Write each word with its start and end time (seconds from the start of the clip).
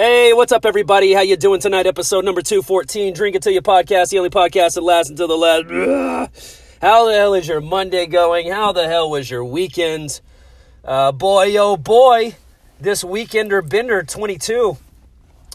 Hey, 0.00 0.32
what's 0.32 0.52
up, 0.52 0.64
everybody? 0.64 1.12
How 1.12 1.22
you 1.22 1.36
doing 1.36 1.58
tonight? 1.58 1.84
Episode 1.84 2.24
number 2.24 2.40
two 2.40 2.62
fourteen. 2.62 3.14
Drink 3.14 3.34
it 3.34 3.42
till 3.42 3.52
you 3.52 3.60
podcast, 3.60 4.10
the 4.10 4.18
only 4.18 4.30
podcast 4.30 4.74
that 4.74 4.82
lasts 4.82 5.10
until 5.10 5.26
the 5.26 5.36
last. 5.36 6.62
How 6.80 7.06
the 7.06 7.14
hell 7.14 7.34
is 7.34 7.48
your 7.48 7.60
Monday 7.60 8.06
going? 8.06 8.48
How 8.48 8.70
the 8.70 8.86
hell 8.86 9.10
was 9.10 9.28
your 9.28 9.44
weekend? 9.44 10.20
Uh, 10.84 11.10
boy, 11.10 11.56
oh 11.56 11.76
boy, 11.76 12.36
this 12.78 13.02
weekender 13.02 13.68
bender 13.68 14.04
twenty 14.04 14.38
two. 14.38 14.76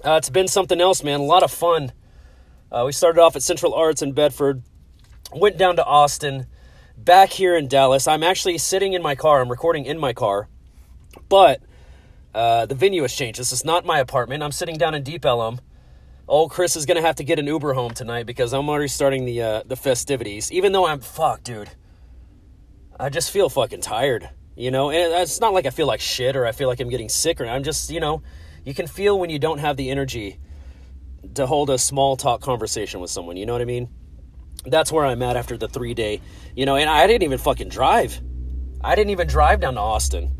Uh, 0.03 0.15
it's 0.15 0.29
been 0.29 0.49
something 0.49 0.81
else, 0.81 1.05
man. 1.05 1.21
A 1.21 1.23
lot 1.23 1.43
of 1.43 1.49
fun. 1.49 1.93
Uh, 2.69 2.83
we 2.85 2.91
started 2.91 3.21
off 3.21 3.37
at 3.37 3.43
Central 3.43 3.73
Arts 3.73 4.01
in 4.01 4.11
Bedford, 4.11 4.61
went 5.31 5.57
down 5.57 5.77
to 5.77 5.85
Austin, 5.85 6.47
back 6.97 7.29
here 7.29 7.55
in 7.55 7.69
Dallas. 7.69 8.09
I'm 8.09 8.23
actually 8.23 8.57
sitting 8.57 8.91
in 8.91 9.01
my 9.01 9.15
car. 9.15 9.39
I'm 9.39 9.49
recording 9.49 9.85
in 9.85 9.97
my 9.97 10.11
car, 10.11 10.49
but 11.29 11.61
uh, 12.33 12.65
the 12.65 12.75
venue 12.75 13.01
has 13.03 13.13
changed. 13.13 13.39
This 13.39 13.51
is 13.51 13.63
not 13.63 13.85
my 13.85 13.99
apartment. 13.99 14.43
I'm 14.43 14.51
sitting 14.51 14.77
down 14.77 14.95
in 14.95 15.03
Deep 15.03 15.25
Ellum. 15.25 15.59
Old 16.27 16.51
Chris 16.51 16.75
is 16.75 16.85
gonna 16.85 17.01
have 17.01 17.15
to 17.15 17.23
get 17.23 17.37
an 17.37 17.47
Uber 17.47 17.73
home 17.73 17.93
tonight 17.93 18.25
because 18.25 18.53
I'm 18.53 18.69
already 18.69 18.87
starting 18.87 19.25
the 19.25 19.41
uh, 19.41 19.63
the 19.65 19.75
festivities. 19.75 20.51
Even 20.51 20.71
though 20.71 20.85
I'm 20.85 20.99
fuck, 20.99 21.43
dude. 21.43 21.69
I 22.99 23.09
just 23.09 23.31
feel 23.31 23.49
fucking 23.49 23.81
tired, 23.81 24.29
you 24.55 24.71
know. 24.71 24.89
And 24.89 25.13
it's 25.21 25.41
not 25.41 25.53
like 25.53 25.65
I 25.65 25.69
feel 25.69 25.87
like 25.87 25.99
shit 25.99 26.35
or 26.35 26.45
I 26.45 26.51
feel 26.51 26.67
like 26.67 26.79
I'm 26.79 26.89
getting 26.89 27.09
sick 27.09 27.41
or 27.41 27.45
I'm 27.45 27.63
just, 27.63 27.89
you 27.89 27.99
know, 27.99 28.21
you 28.63 28.73
can 28.73 28.87
feel 28.87 29.19
when 29.19 29.29
you 29.29 29.39
don't 29.39 29.57
have 29.57 29.77
the 29.77 29.89
energy 29.89 30.39
to 31.35 31.45
hold 31.45 31.69
a 31.69 31.77
small 31.77 32.15
talk 32.15 32.41
conversation 32.41 32.99
with 32.99 33.09
someone. 33.09 33.35
You 33.35 33.45
know 33.45 33.53
what 33.53 33.61
I 33.61 33.65
mean? 33.65 33.89
That's 34.65 34.91
where 34.91 35.05
I'm 35.05 35.21
at 35.23 35.35
after 35.35 35.57
the 35.57 35.67
three 35.67 35.93
day, 35.93 36.21
you 36.55 36.65
know. 36.65 36.77
And 36.77 36.89
I 36.89 37.05
didn't 37.07 37.23
even 37.23 37.39
fucking 37.39 37.69
drive. 37.69 38.21
I 38.81 38.95
didn't 38.95 39.11
even 39.11 39.27
drive 39.27 39.59
down 39.59 39.73
to 39.73 39.81
Austin 39.81 40.31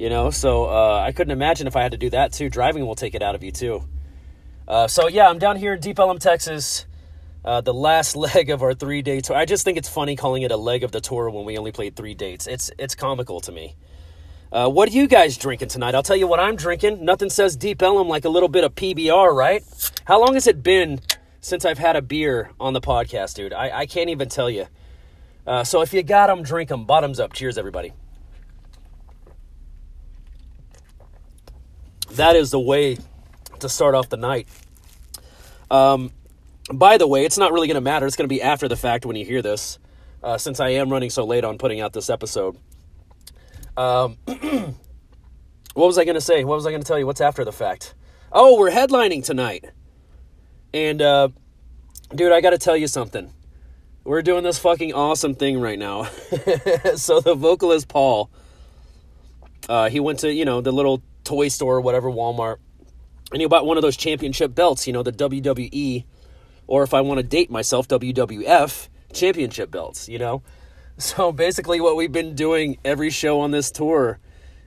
you 0.00 0.08
know? 0.08 0.30
So 0.30 0.64
uh, 0.64 1.02
i 1.06 1.12
couldn't 1.12 1.32
imagine 1.32 1.66
if 1.66 1.76
i 1.76 1.82
had 1.82 1.92
to 1.92 1.98
do 1.98 2.10
that 2.10 2.32
too. 2.32 2.48
Driving 2.48 2.86
will 2.86 2.94
take 2.94 3.14
it 3.14 3.22
out 3.22 3.34
of 3.34 3.44
you 3.44 3.52
too. 3.52 3.84
Uh, 4.66 4.88
so 4.88 5.08
yeah 5.08 5.28
i'm 5.28 5.38
down 5.38 5.56
here 5.56 5.74
in 5.74 5.80
deep 5.80 5.98
ellum 5.98 6.18
texas. 6.18 6.86
Uh, 7.44 7.60
the 7.60 7.74
last 7.74 8.16
leg 8.34 8.50
of 8.50 8.62
our 8.62 8.74
three 8.74 9.02
day 9.02 9.20
tour. 9.20 9.36
I 9.36 9.44
just 9.44 9.64
think 9.64 9.76
it's 9.78 9.88
funny 9.88 10.16
calling 10.16 10.42
it 10.42 10.50
a 10.50 10.56
leg 10.56 10.82
of 10.82 10.92
the 10.92 11.00
tour 11.00 11.30
when 11.30 11.44
we 11.44 11.56
only 11.58 11.72
played 11.72 11.96
three 11.96 12.14
dates. 12.14 12.46
It's 12.46 12.70
it's 12.78 12.94
comical 12.94 13.40
to 13.40 13.52
me. 13.52 13.76
Uh, 14.50 14.68
what 14.68 14.88
are 14.88 14.92
you 14.92 15.06
guys 15.06 15.36
drinking 15.36 15.68
tonight? 15.68 15.94
I'll 15.94 16.02
tell 16.02 16.16
you 16.16 16.26
what 16.26 16.40
i'm 16.40 16.56
drinking. 16.56 17.04
Nothing 17.04 17.30
says 17.30 17.54
deep 17.56 17.82
ellum 17.82 18.08
like 18.08 18.24
a 18.24 18.30
little 18.30 18.48
bit 18.48 18.64
of 18.64 18.74
pbr 18.74 19.34
right? 19.34 19.62
How 20.06 20.18
long 20.18 20.34
has 20.34 20.46
it 20.46 20.62
been 20.62 21.00
since 21.42 21.64
i've 21.64 21.78
had 21.78 21.94
a 21.94 22.02
beer 22.02 22.50
on 22.58 22.72
the 22.72 22.80
podcast 22.80 23.34
dude? 23.34 23.52
I, 23.52 23.80
I 23.80 23.86
can't 23.86 24.08
even 24.08 24.28
tell 24.30 24.48
you. 24.48 24.66
Uh, 25.46 25.64
so 25.64 25.82
if 25.82 25.92
you 25.92 26.02
got 26.02 26.28
them 26.28 26.42
drink 26.42 26.70
them 26.70 26.84
bottoms 26.84 27.20
up. 27.20 27.32
Cheers 27.32 27.58
everybody 27.58 27.92
that 32.12 32.36
is 32.36 32.50
the 32.50 32.60
way 32.60 32.98
to 33.60 33.68
start 33.68 33.94
off 33.94 34.08
the 34.08 34.16
night. 34.16 34.48
Um, 35.70 36.10
by 36.72 36.98
the 36.98 37.06
way, 37.06 37.24
it's 37.24 37.38
not 37.38 37.52
really 37.52 37.66
going 37.66 37.76
to 37.76 37.80
matter. 37.80 38.06
It's 38.06 38.16
going 38.16 38.28
to 38.28 38.34
be 38.34 38.42
after 38.42 38.68
the 38.68 38.76
fact 38.76 39.06
when 39.06 39.16
you 39.16 39.24
hear 39.24 39.42
this, 39.42 39.78
uh, 40.22 40.38
since 40.38 40.60
I 40.60 40.70
am 40.70 40.90
running 40.90 41.10
so 41.10 41.24
late 41.24 41.44
on 41.44 41.58
putting 41.58 41.80
out 41.80 41.92
this 41.92 42.10
episode. 42.10 42.56
Um, 43.76 44.16
what 44.26 45.86
was 45.86 45.98
I 45.98 46.04
going 46.04 46.14
to 46.14 46.20
say? 46.20 46.44
What 46.44 46.56
was 46.56 46.66
I 46.66 46.70
going 46.70 46.82
to 46.82 46.86
tell 46.86 46.98
you? 46.98 47.06
What's 47.06 47.20
after 47.20 47.44
the 47.44 47.52
fact? 47.52 47.94
Oh, 48.32 48.58
we're 48.58 48.70
headlining 48.70 49.24
tonight. 49.24 49.64
And, 50.72 51.02
uh, 51.02 51.28
dude, 52.14 52.32
I 52.32 52.40
got 52.40 52.50
to 52.50 52.58
tell 52.58 52.76
you 52.76 52.86
something. 52.86 53.32
We're 54.04 54.22
doing 54.22 54.44
this 54.44 54.58
fucking 54.58 54.94
awesome 54.94 55.34
thing 55.34 55.60
right 55.60 55.78
now. 55.78 56.04
so 56.96 57.20
the 57.20 57.34
vocalist, 57.36 57.88
Paul, 57.88 58.30
uh, 59.68 59.88
he 59.90 60.00
went 60.00 60.20
to, 60.20 60.32
you 60.32 60.44
know, 60.44 60.60
the 60.60 60.72
little 60.72 61.02
toy 61.30 61.46
store 61.46 61.76
or 61.76 61.80
whatever, 61.80 62.10
Walmart, 62.10 62.56
and 63.32 63.40
he 63.40 63.46
bought 63.46 63.64
one 63.64 63.76
of 63.78 63.82
those 63.82 63.96
championship 63.96 64.52
belts, 64.52 64.88
you 64.88 64.92
know, 64.92 65.04
the 65.04 65.12
WWE, 65.12 66.04
or 66.66 66.82
if 66.82 66.92
I 66.92 67.00
want 67.02 67.18
to 67.18 67.22
date 67.22 67.50
myself, 67.50 67.86
WWF 67.86 68.88
championship 69.12 69.70
belts, 69.70 70.08
you 70.08 70.18
know? 70.18 70.42
So 70.98 71.32
basically, 71.32 71.80
what 71.80 71.96
we've 71.96 72.12
been 72.12 72.34
doing 72.34 72.76
every 72.84 73.08
show 73.08 73.40
on 73.40 73.52
this 73.52 73.70
tour 73.70 74.18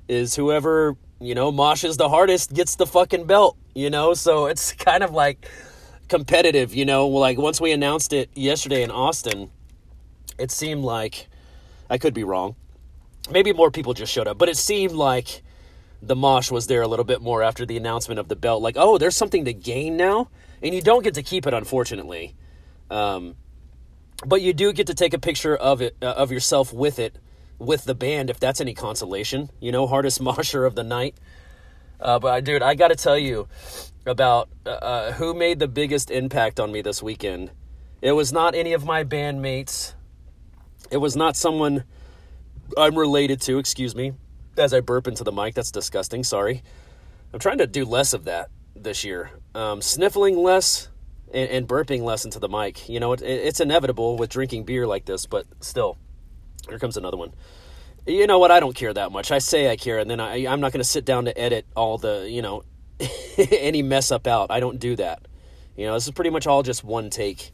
is 0.07 0.35
whoever, 0.35 0.97
you 1.21 1.35
know, 1.35 1.51
moshes 1.51 1.97
the 1.97 2.09
hardest 2.09 2.51
gets 2.51 2.73
the 2.73 2.87
fucking 2.87 3.27
belt, 3.27 3.55
you 3.75 3.91
know? 3.91 4.15
So 4.15 4.45
it's 4.51 4.73
kind 4.73 5.03
of 5.03 5.11
like 5.11 5.47
competitive, 6.07 6.73
you 6.73 6.85
know? 6.85 7.07
Like 7.07 7.37
once 7.37 7.61
we 7.61 7.71
announced 7.71 8.13
it 8.13 8.31
yesterday 8.33 8.81
in 8.81 8.89
Austin, 8.89 9.51
it 10.39 10.49
seemed 10.49 10.83
like, 10.83 11.27
I 11.87 11.99
could 11.99 12.15
be 12.15 12.23
wrong. 12.23 12.55
Maybe 13.29 13.53
more 13.53 13.69
people 13.69 13.93
just 13.93 14.11
showed 14.11 14.27
up, 14.27 14.39
but 14.39 14.49
it 14.49 14.57
seemed 14.57 14.93
like 14.93 15.43
the 16.05 16.15
mosh 16.15 16.51
was 16.51 16.67
there 16.67 16.81
a 16.81 16.87
little 16.87 17.05
bit 17.05 17.21
more 17.21 17.41
after 17.41 17.65
the 17.65 17.77
announcement 17.77 18.19
of 18.19 18.27
the 18.27 18.35
belt. 18.35 18.61
Like, 18.61 18.75
oh, 18.77 18.97
there's 18.97 19.15
something 19.15 19.45
to 19.45 19.53
gain 19.53 19.95
now, 19.95 20.29
and 20.61 20.75
you 20.75 20.81
don't 20.81 21.03
get 21.03 21.13
to 21.13 21.23
keep 21.23 21.47
it, 21.47 21.53
unfortunately. 21.53 22.35
Um, 22.89 23.35
but 24.25 24.41
you 24.41 24.53
do 24.53 24.73
get 24.73 24.87
to 24.87 24.93
take 24.93 25.13
a 25.13 25.19
picture 25.19 25.55
of 25.55 25.81
it, 25.81 25.95
uh, 26.01 26.07
of 26.07 26.31
yourself 26.31 26.73
with 26.73 26.99
it, 26.99 27.17
with 27.57 27.85
the 27.85 27.95
band, 27.95 28.29
if 28.29 28.39
that's 28.39 28.59
any 28.59 28.73
consolation. 28.73 29.49
You 29.61 29.71
know, 29.71 29.87
hardest 29.87 30.21
mosher 30.21 30.65
of 30.65 30.75
the 30.75 30.83
night. 30.83 31.15
Uh, 31.99 32.19
but 32.19 32.43
dude, 32.43 32.61
I 32.61 32.75
got 32.75 32.89
to 32.89 32.95
tell 32.95 33.17
you 33.17 33.47
about 34.05 34.49
uh, 34.65 34.69
uh, 34.69 35.11
who 35.13 35.33
made 35.33 35.59
the 35.59 35.69
biggest 35.69 36.11
impact 36.11 36.59
on 36.59 36.71
me 36.71 36.81
this 36.81 37.01
weekend. 37.01 37.51
It 38.01 38.11
was 38.11 38.33
not 38.33 38.55
any 38.55 38.73
of 38.73 38.83
my 38.83 39.05
bandmates. 39.05 39.93
It 40.91 40.97
was 40.97 41.15
not 41.15 41.37
someone 41.37 41.85
I'm 42.77 42.97
related 42.97 43.39
to. 43.43 43.57
Excuse 43.57 43.95
me 43.95 44.13
as 44.57 44.73
I 44.73 44.81
burp 44.81 45.07
into 45.07 45.23
the 45.23 45.31
mic. 45.31 45.55
That's 45.55 45.71
disgusting. 45.71 46.23
Sorry. 46.23 46.63
I'm 47.33 47.39
trying 47.39 47.57
to 47.59 47.67
do 47.67 47.85
less 47.85 48.13
of 48.13 48.25
that 48.25 48.49
this 48.75 49.03
year. 49.03 49.31
Um, 49.55 49.81
sniffling 49.81 50.37
less 50.37 50.89
and, 51.33 51.49
and, 51.49 51.67
burping 51.67 52.03
less 52.03 52.25
into 52.25 52.39
the 52.39 52.49
mic. 52.49 52.87
You 52.89 52.99
know, 52.99 53.13
it, 53.13 53.21
it's 53.21 53.59
inevitable 53.59 54.17
with 54.17 54.29
drinking 54.29 54.65
beer 54.65 54.85
like 54.85 55.05
this, 55.05 55.25
but 55.25 55.45
still, 55.59 55.97
here 56.69 56.79
comes 56.79 56.97
another 56.97 57.17
one. 57.17 57.33
You 58.05 58.27
know 58.27 58.39
what? 58.39 58.51
I 58.51 58.59
don't 58.59 58.75
care 58.75 58.93
that 58.93 59.11
much. 59.11 59.31
I 59.31 59.39
say 59.39 59.71
I 59.71 59.77
care, 59.77 59.97
and 59.97 60.09
then 60.09 60.19
I, 60.19 60.45
I'm 60.47 60.59
not 60.59 60.73
going 60.73 60.81
to 60.81 60.87
sit 60.87 61.05
down 61.05 61.25
to 61.25 61.37
edit 61.37 61.65
all 61.75 61.97
the, 61.97 62.27
you 62.29 62.41
know, 62.41 62.63
any 63.37 63.81
mess 63.81 64.11
up 64.11 64.27
out. 64.27 64.51
I 64.51 64.59
don't 64.59 64.79
do 64.79 64.95
that. 64.97 65.27
You 65.75 65.87
know, 65.87 65.93
this 65.93 66.05
is 66.05 66.11
pretty 66.11 66.29
much 66.29 66.45
all 66.45 66.63
just 66.63 66.83
one 66.83 67.09
take 67.09 67.51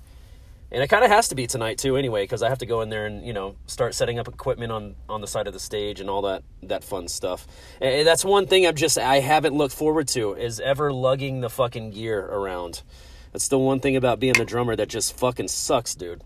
and 0.72 0.84
it 0.84 0.88
kind 0.88 1.04
of 1.04 1.10
has 1.10 1.28
to 1.30 1.36
be 1.36 1.48
tonight 1.48 1.78
too 1.78 1.96
anyway 1.98 2.24
because 2.24 2.44
i 2.44 2.50
have 2.50 2.60
to 2.60 2.66
go 2.66 2.82
in 2.82 2.90
there 2.90 3.06
and 3.06 3.26
you 3.26 3.34
know 3.34 3.56
start 3.66 3.96
setting 3.96 4.20
up 4.20 4.28
equipment 4.28 4.72
on 4.72 4.96
on 5.08 5.22
the 5.22 5.28
side 5.28 5.48
of 5.48 5.54
the 5.54 5.60
stage 5.60 6.00
and 6.00 6.10
all 6.10 6.22
that 6.22 6.44
that 6.64 6.84
fun 6.84 7.08
stuff. 7.08 7.48
And 7.82 8.08
that's 8.08 8.24
one 8.26 8.48
thing 8.48 8.68
i've 8.68 8.76
just 8.76 8.98
i 8.98 9.20
haven't 9.20 9.56
looked 9.56 9.76
forward 9.76 10.08
to 10.10 10.34
is 10.34 10.60
ever 10.60 10.92
lugging 10.92 11.42
the 11.42 11.50
fucking 11.50 11.92
gear 11.92 12.20
around. 12.20 12.84
That's 13.32 13.48
the 13.48 13.60
one 13.60 13.80
thing 13.80 13.96
about 13.96 14.20
being 14.20 14.34
the 14.34 14.46
drummer 14.46 14.76
that 14.76 14.90
just 14.90 15.18
fucking 15.18 15.50
sucks 15.50 15.94
dude. 15.96 16.24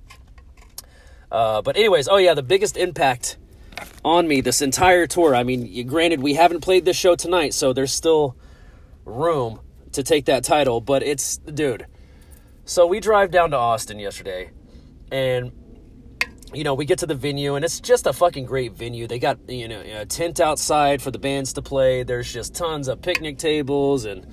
Uh, 1.32 1.62
but 1.62 1.76
anyways 1.76 2.08
oh 2.08 2.18
yeah 2.18 2.34
the 2.34 2.44
biggest 2.44 2.78
impact 2.78 3.38
on 4.06 4.28
me 4.28 4.40
this 4.40 4.62
entire 4.62 5.08
tour 5.08 5.36
i 5.36 5.44
mean 5.44 5.88
granted 5.88 6.22
we 6.22 6.36
haven't 6.36 6.62
played 6.62 6.86
this 6.86 6.96
show 6.96 7.16
tonight 7.16 7.54
so 7.56 7.74
there's 7.74 7.92
still 7.92 8.36
room 9.04 9.60
to 9.92 10.04
take 10.04 10.26
that 10.26 10.44
title 10.44 10.80
but 10.80 11.02
it's 11.02 11.38
dude 11.38 11.88
so 12.66 12.88
we 12.88 13.00
drive 13.00 13.32
down 13.32 13.52
to 13.52 13.58
Austin 13.58 14.00
yesterday, 14.00 14.52
and 15.12 15.52
you 16.54 16.64
know 16.64 16.74
we 16.74 16.86
get 16.86 17.00
to 17.00 17.06
the 17.06 17.16
venue, 17.16 17.56
and 17.56 17.66
it's 17.66 17.80
just 17.80 18.08
a 18.08 18.14
fucking 18.14 18.46
great 18.46 18.74
venue. 18.74 19.06
They 19.06 19.20
got 19.20 19.50
you 19.50 19.68
know 19.68 19.82
a 19.82 20.06
tent 20.06 20.40
outside 20.40 21.02
for 21.02 21.12
the 21.12 21.20
bands 21.20 21.54
to 21.54 21.62
play. 21.62 22.04
There's 22.04 22.32
just 22.32 22.56
tons 22.56 22.88
of 22.88 23.02
picnic 23.02 23.38
tables 23.38 24.06
and 24.06 24.26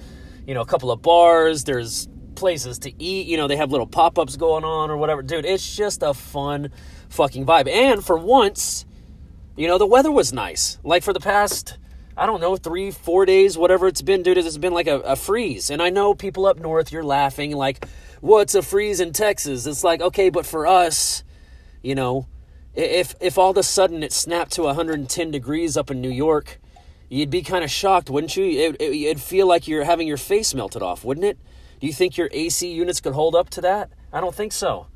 you 0.46 0.54
know 0.54 0.60
a 0.60 0.66
couple 0.66 0.92
of 0.92 1.02
bars. 1.02 1.64
There's 1.64 2.08
places 2.36 2.78
to 2.80 3.02
eat. 3.02 3.26
You 3.26 3.36
know 3.36 3.48
they 3.48 3.56
have 3.56 3.72
little 3.72 3.86
pop 3.86 4.18
ups 4.18 4.36
going 4.36 4.64
on 4.64 4.91
or 4.91 4.97
whatever. 4.97 5.22
Dude, 5.22 5.44
it's 5.44 5.76
just 5.76 6.02
a 6.02 6.14
fun 6.14 6.70
fucking 7.08 7.47
vibe. 7.47 7.68
And 7.68 8.04
for 8.04 8.16
once, 8.16 8.86
you 9.56 9.66
know 9.66 9.78
the 9.78 9.86
weather 9.86 10.12
was 10.12 10.32
nice. 10.32 10.78
Like 10.84 11.02
for 11.02 11.12
the 11.12 11.20
past 11.20 11.78
I 12.16 12.26
don't 12.26 12.42
know, 12.42 12.54
three, 12.54 12.91
four 12.91 13.24
days, 13.24 13.56
whatever 13.56 13.88
it's 13.88 14.02
been, 14.02 14.22
dude, 14.22 14.36
it's 14.36 14.58
been 14.58 14.74
like 14.74 14.88
a, 14.88 15.00
a, 15.00 15.16
freeze. 15.16 15.71
And 15.71 15.80
I 15.80 15.88
know 15.88 16.12
people 16.12 16.44
up 16.44 16.59
north, 16.59 16.92
you're 16.92 17.03
laughing, 17.03 17.56
like, 17.56 17.86
what's 18.21 18.55
a 18.55 18.63
freeze 18.63 19.01
in 19.01 19.13
Texas? 19.13 19.67
It's 19.67 19.84
like, 19.84 20.01
okay, 20.01 20.31
but 20.31 20.47
for 20.47 20.67
us, 20.67 21.25
you 21.83 21.95
know, 21.95 22.27
if 22.75 23.15
if 23.21 23.39
all 23.39 23.51
of 23.51 23.57
a 23.57 23.63
sudden 23.63 24.03
it 24.03 24.13
snapped 24.13 24.53
to 24.53 24.63
110 24.63 25.31
degrees 25.31 25.77
up 25.77 25.91
in 25.91 26.01
New 26.01 26.11
York, 26.11 26.61
you'd 27.09 27.31
be 27.31 27.43
kind 27.43 27.65
of 27.65 27.71
shocked, 27.71 28.09
wouldn't 28.11 28.37
you? 28.37 28.45
It, 28.45 28.77
it, 28.81 28.95
it'd 28.95 29.22
feel 29.22 29.47
like 29.47 29.67
you're 29.67 29.84
having 29.84 30.07
your 30.07 30.17
face 30.17 30.55
melted 30.55 30.83
off, 30.83 31.05
wouldn't 31.05 31.27
it? 31.27 31.39
Do 31.81 31.87
you 31.87 31.93
think 31.93 32.17
your 32.17 32.28
AC 32.33 32.71
units 32.71 33.01
could 33.01 33.15
hold 33.15 33.34
up 33.34 33.51
to 33.51 33.61
that? 33.63 33.91
I 34.13 34.21
don't 34.21 34.34
think 34.34 34.53
so. 34.53 34.87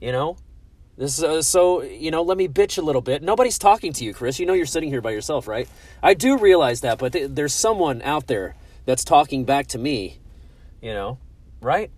You 0.00 0.12
know, 0.12 0.36
this 0.96 1.22
uh, 1.22 1.42
so 1.42 1.82
you 1.82 2.10
know. 2.10 2.22
Let 2.22 2.36
me 2.36 2.48
bitch 2.48 2.78
a 2.78 2.82
little 2.82 3.00
bit. 3.00 3.22
Nobody's 3.22 3.58
talking 3.58 3.92
to 3.94 4.04
you, 4.04 4.12
Chris. 4.12 4.38
You 4.38 4.46
know 4.46 4.52
you're 4.52 4.66
sitting 4.66 4.90
here 4.90 5.00
by 5.00 5.12
yourself, 5.12 5.48
right? 5.48 5.68
I 6.02 6.14
do 6.14 6.36
realize 6.36 6.82
that, 6.82 6.98
but 6.98 7.12
th- 7.12 7.30
there's 7.32 7.54
someone 7.54 8.02
out 8.02 8.26
there 8.26 8.54
that's 8.84 9.04
talking 9.04 9.44
back 9.44 9.66
to 9.68 9.78
me. 9.78 10.18
You 10.80 10.92
know, 10.92 11.18
right? 11.60 11.90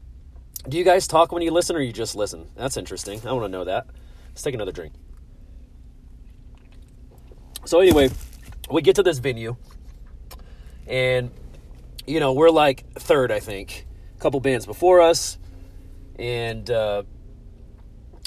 Do 0.68 0.76
you 0.76 0.84
guys 0.84 1.06
talk 1.06 1.32
when 1.32 1.42
you 1.42 1.50
listen 1.50 1.76
or 1.76 1.80
you 1.80 1.92
just 1.92 2.14
listen? 2.14 2.48
That's 2.54 2.76
interesting. 2.76 3.26
I 3.26 3.32
want 3.32 3.44
to 3.44 3.48
know 3.48 3.64
that. 3.64 3.86
Let's 4.28 4.42
take 4.42 4.54
another 4.54 4.72
drink. 4.72 4.92
So, 7.64 7.80
anyway, 7.80 8.10
we 8.70 8.82
get 8.82 8.96
to 8.96 9.02
this 9.02 9.18
venue, 9.18 9.56
and 10.86 11.30
you 12.06 12.20
know, 12.20 12.32
we're 12.32 12.50
like 12.50 12.92
third, 12.94 13.30
I 13.30 13.40
think. 13.40 13.86
A 14.16 14.20
couple 14.20 14.40
bands 14.40 14.66
before 14.66 15.00
us. 15.00 15.38
And 16.18 16.70
uh, 16.70 17.04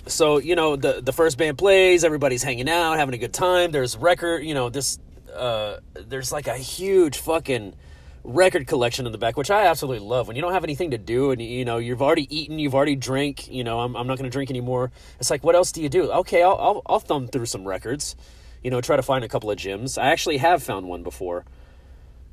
so, 0.08 0.40
you 0.40 0.56
know, 0.56 0.76
the 0.76 1.02
the 1.02 1.14
first 1.14 1.38
band 1.38 1.58
plays, 1.58 2.04
everybody's 2.04 2.44
hanging 2.44 2.70
out, 2.70 2.98
having 2.98 3.14
a 3.14 3.18
good 3.18 3.34
time. 3.34 3.72
There's 3.72 3.96
record, 3.98 4.44
you 4.44 4.54
know, 4.54 4.70
this 4.70 5.00
uh, 5.36 5.78
there's 5.94 6.32
like 6.32 6.48
a 6.48 6.58
huge 6.58 7.18
fucking 7.18 7.76
record 8.24 8.68
collection 8.68 9.06
in 9.06 9.12
the 9.12 9.18
back, 9.18 9.36
which 9.36 9.52
I 9.52 9.66
absolutely 9.66 10.08
love. 10.08 10.28
When 10.28 10.36
you 10.36 10.42
don't 10.42 10.54
have 10.54 10.64
anything 10.64 10.92
to 10.92 10.98
do 10.98 11.32
and 11.32 11.42
you 11.42 11.66
know 11.66 11.78
you've 11.78 12.02
already 12.02 12.34
eaten, 12.36 12.60
you've 12.60 12.76
already 12.76 12.96
drank, 12.96 13.50
you 13.52 13.64
know, 13.64 13.82
I'm, 13.82 13.96
I'm 13.96 14.08
not 14.08 14.18
going 14.18 14.30
to 14.30 14.34
drink 14.34 14.50
anymore. 14.50 14.92
It's 15.20 15.30
like, 15.30 15.44
what 15.44 15.56
else 15.56 15.72
do 15.72 15.82
you 15.82 15.90
do? 15.90 16.12
Okay, 16.12 16.42
I'll, 16.42 16.58
I'll 16.58 16.82
I'll 16.86 17.00
thumb 17.00 17.28
through 17.28 17.48
some 17.48 17.68
records, 17.68 18.16
you 18.64 18.72
know, 18.72 18.82
try 18.82 18.96
to 18.96 19.04
find 19.04 19.24
a 19.24 19.28
couple 19.28 19.52
of 19.52 19.58
gems. 19.58 19.98
I 19.98 20.08
actually 20.08 20.38
have 20.38 20.64
found 20.64 20.88
one 20.88 21.04
before 21.04 21.46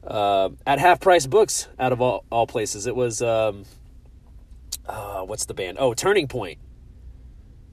uh, 0.06 0.50
at 0.66 0.78
half 0.78 1.00
price 1.00 1.26
books. 1.26 1.68
Out 1.78 1.92
of 1.92 2.00
all 2.00 2.24
all 2.30 2.46
places, 2.46 2.86
it 2.86 2.94
was 2.94 3.20
um, 3.20 3.64
uh, 4.86 5.22
what's 5.22 5.46
the 5.46 5.54
band? 5.54 5.78
Oh, 5.80 5.94
Turning 5.94 6.28
Point. 6.28 6.58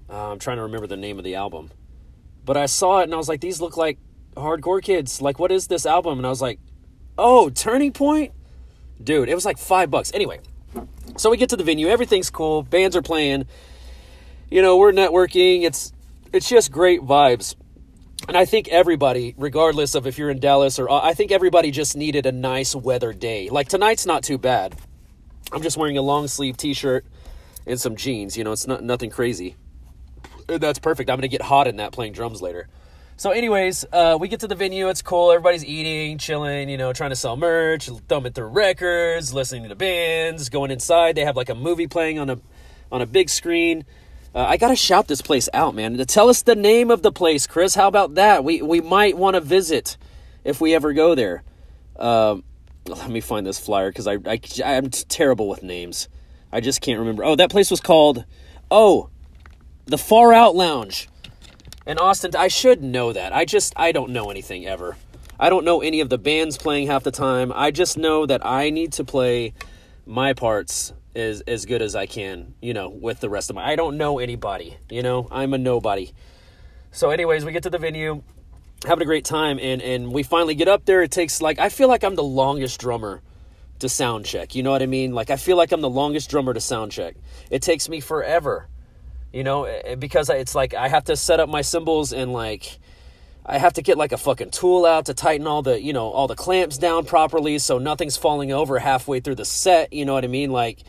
Uh, 0.10 0.32
I'm 0.32 0.40
trying 0.40 0.58
to 0.58 0.64
remember 0.64 0.88
the 0.88 0.98
name 0.98 1.18
of 1.18 1.26
the 1.26 1.36
album, 1.36 1.70
but 2.46 2.56
I 2.56 2.66
saw 2.66 3.02
it 3.02 3.04
and 3.04 3.14
I 3.14 3.18
was 3.18 3.28
like, 3.28 3.42
these 3.42 3.60
look 3.60 3.76
like 3.76 4.00
hardcore 4.36 4.82
kids. 4.82 5.22
Like, 5.22 5.38
what 5.38 5.52
is 5.52 5.68
this 5.68 5.86
album? 5.86 6.18
And 6.20 6.26
I 6.26 6.30
was 6.30 6.42
like, 6.42 6.60
oh, 7.18 7.50
Turning 7.50 7.92
Point? 7.92 8.32
Dude, 9.04 9.30
it 9.30 9.36
was 9.36 9.46
like 9.46 9.58
five 9.58 9.92
bucks. 9.92 10.12
Anyway, 10.14 10.40
so 11.18 11.30
we 11.30 11.38
get 11.38 11.50
to 11.50 11.56
the 11.56 11.64
venue. 11.64 11.88
Everything's 11.88 12.30
cool. 12.30 12.64
Bands 12.64 12.96
are 12.96 13.02
playing. 13.02 13.46
You 14.50 14.62
know, 14.62 14.78
we're 14.78 14.92
networking. 14.92 15.64
It's 15.64 15.94
it's 16.34 16.50
just 16.50 16.72
great 16.72 17.02
vibes. 17.02 17.56
And 18.28 18.36
I 18.36 18.46
think 18.46 18.68
everybody, 18.68 19.36
regardless 19.38 19.96
of 19.96 20.08
if 20.08 20.18
you're 20.18 20.30
in 20.30 20.40
Dallas 20.40 20.80
or 20.80 20.90
uh, 20.90 21.00
I 21.02 21.14
think 21.14 21.32
everybody 21.32 21.72
just 21.72 21.96
needed 21.96 22.26
a 22.26 22.32
nice 22.32 22.76
weather 22.76 23.14
day. 23.14 23.50
Like 23.50 23.70
tonight's 23.70 24.06
not 24.06 24.24
too 24.24 24.38
bad. 24.38 24.76
I'm 25.52 25.62
just 25.62 25.78
wearing 25.78 25.98
a 25.98 26.02
long 26.02 26.28
sleeve 26.28 26.58
t-shirt 26.58 27.06
and 27.66 27.80
some 27.80 27.96
jeans. 27.96 28.36
You 28.36 28.44
know, 28.44 28.52
it's 28.52 28.68
not 28.68 28.84
nothing 28.84 29.10
crazy. 29.10 29.56
That's 30.48 30.80
perfect. 30.80 31.10
I'm 31.10 31.18
gonna 31.18 31.28
get 31.28 31.42
hot 31.42 31.68
in 31.68 31.78
that 31.78 31.92
playing 31.92 32.14
drums 32.14 32.42
later. 32.42 32.68
So, 33.20 33.32
anyways, 33.32 33.84
uh, 33.92 34.16
we 34.20 34.28
get 34.28 34.42
to 34.42 34.48
the 34.48 34.54
venue. 34.54 34.90
It's 34.90 35.02
cool. 35.02 35.32
Everybody's 35.32 35.66
eating, 35.66 36.20
chilling, 36.20 36.70
you 36.70 36.78
know, 36.78 36.94
trying 36.94 37.10
to 37.10 37.16
sell 37.16 37.36
merch, 37.36 37.90
thumbing 38.08 38.34
through 38.34 38.50
records, 38.50 39.34
listening 39.34 39.68
to 39.68 39.76
bands, 39.76 40.50
going 40.50 40.70
inside. 40.70 41.16
They 41.16 41.26
have 41.26 41.36
like 41.36 41.50
a 41.50 41.56
movie 41.56 41.88
playing 41.88 42.20
on 42.20 42.30
a 42.30 42.40
on 42.92 43.02
a 43.02 43.08
big 43.08 43.32
screen. 43.32 43.86
Uh, 44.36 44.46
I 44.46 44.58
gotta 44.58 44.76
shout 44.76 45.08
this 45.08 45.24
place 45.24 45.50
out, 45.52 45.74
man. 45.74 45.98
Tell 46.06 46.30
us 46.30 46.44
the 46.44 46.54
name 46.54 46.92
of 46.92 47.02
the 47.02 47.12
place, 47.12 47.48
Chris. 47.48 47.74
How 47.74 47.88
about 47.88 48.14
that? 48.16 48.44
We 48.44 48.62
we 48.62 48.82
might 48.82 49.18
want 49.18 49.34
to 49.34 49.42
visit 49.42 49.98
if 50.44 50.62
we 50.62 50.76
ever 50.76 50.94
go 50.94 51.16
there. 51.16 51.42
Um, 51.96 52.44
let 52.86 53.10
me 53.10 53.20
find 53.20 53.48
this 53.48 53.60
flyer 53.60 53.90
because 53.90 54.06
I, 54.06 54.20
I 54.28 54.40
I'm 54.64 54.92
terrible 54.92 55.50
with 55.50 55.64
names. 55.64 56.08
I 56.52 56.62
just 56.62 56.82
can't 56.82 57.00
remember. 57.00 57.26
Oh, 57.26 57.36
that 57.36 57.50
place 57.50 57.72
was 57.72 57.82
called 57.82 58.26
oh, 58.70 59.10
the 59.86 59.98
Far 59.98 60.34
Out 60.34 60.56
Lounge. 60.56 61.10
And 61.88 62.02
Austin, 62.02 62.36
I 62.36 62.50
should 62.50 62.84
know 62.84 63.14
that. 63.14 63.32
I 63.32 63.46
just, 63.46 63.72
I 63.78 63.94
don't 63.94 64.12
know 64.12 64.30
anything 64.30 64.68
ever. 64.68 64.98
I 65.40 65.50
don't 65.50 65.64
know 65.64 65.82
any 65.82 66.02
of 66.02 66.10
the 66.10 66.18
bands 66.18 66.58
playing 66.58 66.88
half 66.88 67.04
the 67.04 67.12
time. 67.12 67.54
I 67.56 67.72
just 67.72 67.98
know 67.98 68.26
that 68.26 68.46
I 68.46 68.72
need 68.72 68.92
to 68.94 69.06
play 69.06 69.54
my 70.06 70.34
parts 70.34 70.94
as 71.16 71.42
as 71.42 71.66
good 71.66 71.82
as 71.82 71.96
I 71.96 72.06
can, 72.06 72.56
you 72.62 72.74
know, 72.74 72.90
with 72.90 73.22
the 73.22 73.30
rest 73.30 73.50
of 73.50 73.56
my. 73.56 73.66
I 73.66 73.78
don't 73.78 73.98
know 73.98 74.20
anybody, 74.20 74.78
you 74.90 75.02
know. 75.02 75.30
I'm 75.32 75.54
a 75.54 75.58
nobody. 75.58 76.12
So, 76.92 77.10
anyways, 77.10 77.46
we 77.46 77.54
get 77.54 77.64
to 77.64 77.70
the 77.70 77.78
venue, 77.78 78.22
having 78.86 79.04
a 79.04 79.06
great 79.06 79.24
time, 79.24 79.58
and 79.58 79.82
and 79.82 80.12
we 80.12 80.24
finally 80.24 80.56
get 80.56 80.68
up 80.68 80.84
there. 80.86 81.02
It 81.04 81.12
takes 81.12 81.42
like 81.42 81.58
I 81.58 81.70
feel 81.70 81.88
like 81.88 82.04
I'm 82.04 82.16
the 82.16 82.24
longest 82.24 82.82
drummer 82.82 83.22
to 83.80 83.88
sound 83.88 84.26
check. 84.26 84.56
You 84.56 84.64
know 84.64 84.72
what 84.72 84.82
I 84.82 84.88
mean? 84.88 85.14
Like 85.14 85.30
I 85.30 85.38
feel 85.38 85.56
like 85.56 85.72
I'm 85.72 85.82
the 85.82 85.90
longest 85.90 86.30
drummer 86.30 86.54
to 86.54 86.60
sound 86.60 86.92
check. 86.92 87.16
It 87.50 87.62
takes 87.62 87.88
me 87.88 88.02
forever 88.02 88.68
you 89.34 89.44
know, 89.44 89.66
eh, 89.66 89.82
eh, 89.84 89.96
because 89.96 90.30
it's 90.30 90.56
like 90.56 90.74
I 90.74 90.88
have 90.88 91.06
to 91.06 91.16
set 91.16 91.40
up 91.40 91.50
my 91.50 91.62
cymbals 91.62 92.14
and 92.14 92.34
like 92.34 92.80
I 93.46 93.58
have 93.58 93.74
to 93.74 93.82
get 93.82 93.98
like 93.98 94.12
a 94.12 94.18
fucking 94.18 94.52
tool 94.52 94.86
out 94.86 95.06
to 95.06 95.14
tighten 95.14 95.48
all 95.48 95.62
the, 95.62 95.82
you 95.82 95.94
know, 95.94 96.10
all 96.10 96.28
the 96.28 96.36
clamps 96.36 96.78
down 96.78 97.06
properly 97.06 97.60
so 97.60 97.78
nothing's 97.78 98.18
falling 98.18 98.52
over 98.52 98.80
halfway 98.80 99.20
through 99.20 99.36
the 99.36 99.46
set, 99.46 99.94
you 99.94 100.06
know 100.06 100.14
what 100.14 100.24
I 100.24 100.28
mean? 100.28 100.52
Like 100.52 100.80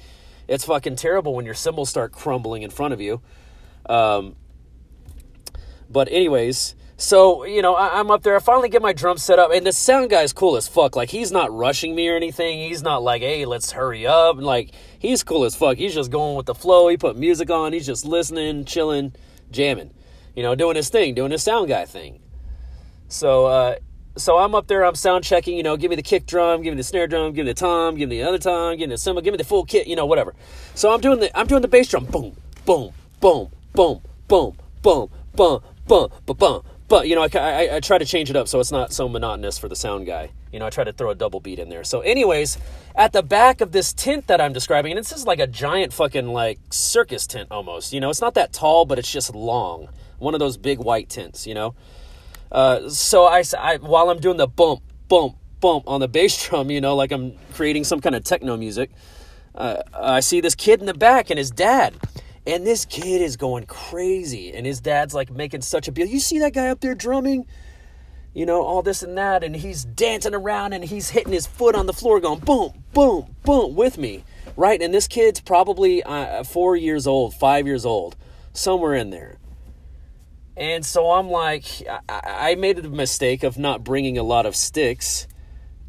it's 0.47 0.65
fucking 0.65 0.97
terrible 0.97 1.35
when 1.35 1.45
your 1.45 1.55
cymbals 1.55 1.91
start 1.91 2.13
crumbling 2.13 2.63
in 2.63 2.71
front 2.71 2.95
of 2.95 3.01
you. 3.01 3.21
Um 3.89 4.37
but 5.91 6.09
anyways, 6.11 6.75
so, 7.01 7.45
you 7.45 7.63
know, 7.63 7.77
I, 7.77 8.01
am 8.01 8.11
up 8.11 8.25
there. 8.25 8.35
I 8.35 8.41
finally 8.41 8.69
get 8.69 8.83
my 8.83 8.93
drum 8.93 9.19
set 9.19 9.39
up, 9.39 9.53
and 9.53 9.65
the 9.65 9.73
sound 9.73 10.11
guy 10.11 10.23
is 10.23 10.33
cool 10.33 10.57
as 10.57 10.67
fuck. 10.67 10.97
Like, 10.97 11.11
he's 11.11 11.31
not 11.31 11.57
rushing 11.57 11.95
me 11.95 12.09
or 12.09 12.17
anything. 12.17 12.59
He's 12.59 12.83
not 12.83 13.05
like, 13.05 13.23
hey, 13.23 13.45
let's 13.45 13.71
hurry 13.71 14.05
up. 14.05 14.37
Like, 14.39 14.73
he's 14.99 15.23
cool 15.23 15.45
as 15.45 15.55
fuck. 15.55 15.77
He's 15.77 15.95
just 15.95 16.11
going 16.11 16.37
with 16.37 16.47
the 16.47 16.55
flow. 16.55 16.89
He 16.89 16.97
put 16.97 17.17
music 17.17 17.51
on. 17.51 17.73
He's 17.73 17.87
just 17.87 18.05
listening, 18.05 18.65
chilling, 18.65 19.13
jamming, 19.51 19.93
you 20.35 20.43
know, 20.43 20.55
doing 20.55 20.77
his 20.77 20.89
thing, 20.89 21.15
doing 21.15 21.31
his 21.31 21.43
sound 21.43 21.69
guy 21.69 21.85
thing. 21.85 22.21
So, 23.09 23.47
uh, 23.47 23.77
so 24.17 24.37
I'm 24.37 24.55
up 24.55 24.67
there, 24.67 24.85
I'm 24.85 24.95
sound 24.95 25.25
checking, 25.25 25.57
you 25.57 25.63
know, 25.63 25.77
give 25.77 25.91
me 25.91 25.97
the 25.97 26.03
kick 26.03 26.27
drum, 26.27 26.63
give 26.63 26.73
me 26.73 26.77
the 26.77 26.83
snare 26.83 27.07
drum, 27.07 27.33
give 27.33 27.47
me 27.47 27.53
the 27.53 27.59
tom, 27.59 27.97
give 27.97 28.09
me 28.09 28.21
the 28.21 28.29
other 28.29 28.39
tom, 28.39 28.77
give 28.77 28.89
me 28.89 28.95
the 28.95 28.99
cymbal, 28.99 29.23
give 29.23 29.33
me 29.33 29.39
the 29.39 29.45
full 29.45 29.65
kit, 29.65 29.87
you 29.87 29.97
know, 29.97 30.07
whatever. 30.07 30.35
So 30.75 30.93
I'm 30.93 31.01
doing 31.01 31.21
the 31.21 31.37
I'm 31.39 31.47
doing 31.47 31.63
the 31.63 31.69
bass 31.69 31.89
drum, 31.89 32.05
boom, 32.05 32.37
boom, 32.67 32.93
boom, 33.21 33.51
boom, 33.75 34.03
boom, 34.27 34.57
boom, 34.83 35.11
boom, 35.35 35.63
boom, 35.87 36.11
boom, 36.27 36.37
boom. 36.37 36.63
But 36.89 37.07
you 37.07 37.15
know, 37.15 37.23
I, 37.23 37.29
I, 37.35 37.77
I, 37.77 37.81
try 37.81 37.99
to 37.99 38.05
change 38.07 38.31
it 38.31 38.37
up 38.37 38.49
so 38.49 38.61
it's 38.61 38.73
not 38.73 38.95
so 38.95 39.09
monotonous 39.09 39.59
for 39.59 39.69
the 39.69 39.77
sound 39.77 40.07
guy. 40.07 40.31
You 40.51 40.59
know, 40.59 40.67
I 40.67 40.71
try 40.71 40.85
to 40.85 40.93
throw 40.93 41.11
a 41.11 41.15
double 41.15 41.39
beat 41.39 41.59
in 41.59 41.69
there. 41.69 41.85
So, 41.85 42.01
anyways, 42.01 42.57
at 42.95 43.13
the 43.13 43.23
back 43.23 43.61
of 43.61 43.73
this 43.73 43.93
tent 43.93 44.27
that 44.29 44.41
I'm 44.41 44.55
describing, 44.55 44.93
and 44.93 44.99
this 44.99 45.13
is 45.13 45.27
like 45.27 45.39
a 45.39 45.47
giant 45.47 45.93
fucking 45.93 46.29
like 46.29 46.59
circus 46.71 47.27
tent 47.27 47.49
almost. 47.51 47.93
You 47.93 48.01
know, 48.01 48.09
it's 48.09 48.23
not 48.23 48.35
that 48.35 48.55
tall, 48.55 48.87
but 48.87 48.99
it's 48.99 49.13
just 49.13 49.35
long. 49.35 49.89
One 50.19 50.35
of 50.35 50.41
those 50.41 50.57
big 50.57 50.79
white 50.79 51.11
tents. 51.11 51.47
You 51.47 51.55
know. 51.55 51.75
Uh, 52.51 52.89
so 52.89 53.25
I, 53.25 53.45
I 53.59 53.77
while 53.77 54.09
I'm 54.09 54.21
doing 54.21 54.39
the 54.39 54.49
bump, 54.49 54.81
bump, 55.09 55.37
bump 55.61 55.85
on 55.87 56.01
the 56.01 56.09
bass 56.09 56.43
drum, 56.49 56.71
you 56.71 56.81
know, 56.81 56.97
like 56.97 57.13
I'm 57.13 57.35
creating 57.53 57.85
some 57.85 58.01
kind 58.01 58.15
of 58.15 58.25
techno 58.25 58.57
music. 58.57 58.91
Uh, 59.55 59.83
I 59.93 60.21
see 60.21 60.41
this 60.41 60.55
kid 60.55 60.81
in 60.81 60.87
the 60.87 60.95
back 60.95 61.31
and 61.31 61.39
his 61.39 61.51
dad 61.51 61.95
and 62.49 62.67
this 62.67 62.87
kid 62.87 63.21
is 63.21 63.37
going 63.37 63.67
crazy. 63.67 64.55
And 64.55 64.65
his 64.65 64.81
dad's 64.81 65.13
like 65.13 65.31
making 65.31 65.61
such 65.61 65.87
a 65.87 65.91
deal. 65.91 66.07
You 66.07 66.19
see 66.19 66.39
that 66.39 66.55
guy 66.55 66.69
up 66.69 66.81
there 66.81 66.95
drumming? 66.95 67.47
You 68.33 68.47
know, 68.47 68.63
all 68.63 68.81
this 68.81 69.03
and 69.03 69.19
that. 69.19 69.45
And 69.45 69.55
he's 69.55 69.85
dancing 69.85 70.35
around 70.35 70.73
and 70.73 70.83
he's 70.83 71.11
hitting 71.11 71.33
his 71.35 71.47
foot 71.47 71.75
on 71.75 71.85
the 71.85 71.93
floor, 71.93 72.21
going 72.21 72.41
boom, 72.41 72.85
boom, 72.95 73.37
boom 73.45 73.77
with 73.77 73.99
me. 73.99 74.25
Right? 74.57 74.81
And 74.81 74.95
this 74.95 75.07
kid's 75.07 75.41
probably 75.41 76.03
uh, 76.03 76.43
four 76.43 76.75
years 76.75 77.07
old, 77.07 77.35
five 77.35 77.67
years 77.67 77.85
old, 77.85 78.17
somewhere 78.55 78.95
in 78.95 79.11
there. 79.11 79.37
And 80.57 80.87
so 80.87 81.11
I'm 81.13 81.29
like, 81.29 81.67
I, 82.09 82.53
I 82.53 82.55
made 82.55 82.79
a 82.79 82.89
mistake 82.89 83.43
of 83.43 83.59
not 83.59 83.85
bringing 83.85 84.17
a 84.17 84.23
lot 84.23 84.47
of 84.47 84.57
sticks 84.57 85.29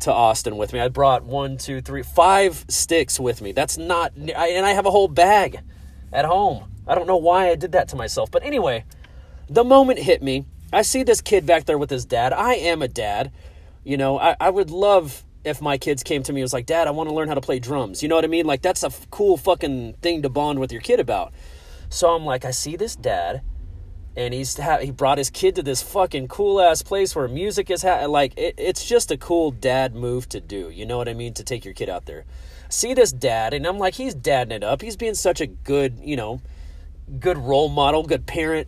to 0.02 0.14
Austin 0.14 0.58
with 0.58 0.74
me. 0.74 0.82
I 0.82 0.90
brought 0.90 1.24
one, 1.24 1.58
two, 1.58 1.80
three, 1.80 2.04
five 2.04 2.66
sticks 2.68 3.18
with 3.18 3.42
me. 3.42 3.54
That's 3.54 3.78
not, 3.78 4.14
and 4.16 4.32
I 4.32 4.74
have 4.74 4.86
a 4.86 4.92
whole 4.92 5.08
bag 5.08 5.62
at 6.12 6.26
home. 6.26 6.72
I 6.88 6.96
don't 6.96 7.08
know 7.08 7.18
why 7.18 7.50
I 7.50 7.56
did 7.56 7.74
that 7.74 7.90
to 7.90 7.96
myself. 7.96 8.32
But 8.32 8.44
anyway, 8.44 8.86
the 9.50 9.64
moment 9.64 10.00
hit 10.00 10.22
me. 10.22 10.46
I 10.72 10.82
see 10.82 11.04
this 11.04 11.22
kid 11.22 11.46
back 11.46 11.66
there 11.66 11.78
with 11.78 11.90
his 11.90 12.06
dad. 12.06 12.34
I 12.34 12.54
am 12.54 12.82
a 12.82 12.88
dad. 12.88 13.32
You 13.84 13.98
know, 13.98 14.20
I, 14.20 14.36
I 14.40 14.50
would 14.50 14.70
love 14.72 15.24
if 15.44 15.62
my 15.62 15.78
kids 15.78 16.04
came 16.04 16.22
to 16.24 16.34
me 16.34 16.42
and 16.42 16.46
was 16.46 16.54
like, 16.54 16.66
Dad, 16.66 16.88
I 16.88 16.92
want 16.92 17.10
to 17.10 17.16
learn 17.16 17.28
how 17.28 17.34
to 17.34 17.42
play 17.42 17.60
drums. 17.60 18.04
You 18.04 18.10
know 18.10 18.16
what 18.16 18.26
I 18.26 18.28
mean? 18.28 18.46
Like, 18.46 18.62
that's 18.62 18.84
a 18.84 18.88
f- 18.88 19.10
cool 19.10 19.38
fucking 19.38 19.94
thing 20.02 20.22
to 20.24 20.30
bond 20.30 20.60
with 20.60 20.72
your 20.72 20.82
kid 20.82 21.00
about. 21.00 21.34
So 21.90 22.14
I'm 22.14 22.26
like, 22.26 22.46
I 22.46 22.52
see 22.52 22.76
this 22.76 22.96
dad, 22.96 23.42
and 24.16 24.34
he's 24.34 24.58
ha- 24.58 24.80
he 24.80 24.92
brought 24.92 25.18
his 25.18 25.30
kid 25.30 25.56
to 25.56 25.64
this 25.64 25.82
fucking 25.82 26.28
cool 26.28 26.62
ass 26.62 26.84
place 26.84 27.16
where 27.16 27.28
music 27.28 27.72
is 27.72 27.82
ha- 27.82 28.06
like 28.06 28.38
it, 28.38 28.56
it's 28.58 28.86
just 28.86 29.12
a 29.12 29.18
cool 29.18 29.50
dad 29.50 29.96
move 29.96 30.30
to 30.30 30.40
do. 30.40 30.70
You 30.70 30.86
know 30.86 30.98
what 30.98 31.10
I 31.10 31.14
mean? 31.14 31.34
To 31.36 31.44
take 31.44 31.66
your 31.66 31.74
kid 31.74 31.90
out 31.90 32.06
there 32.06 32.26
see 32.70 32.94
this 32.94 33.12
dad, 33.12 33.54
and 33.54 33.66
I'm 33.66 33.78
like, 33.78 33.96
he's 33.96 34.14
dadding 34.14 34.54
it 34.54 34.64
up. 34.64 34.82
He's 34.82 34.96
being 34.96 35.16
such 35.16 35.42
a 35.42 35.48
good, 35.48 36.00
you 36.02 36.16
know, 36.16 36.42
good 37.20 37.38
role 37.38 37.70
model, 37.70 38.04
good 38.04 38.26
parent. 38.26 38.68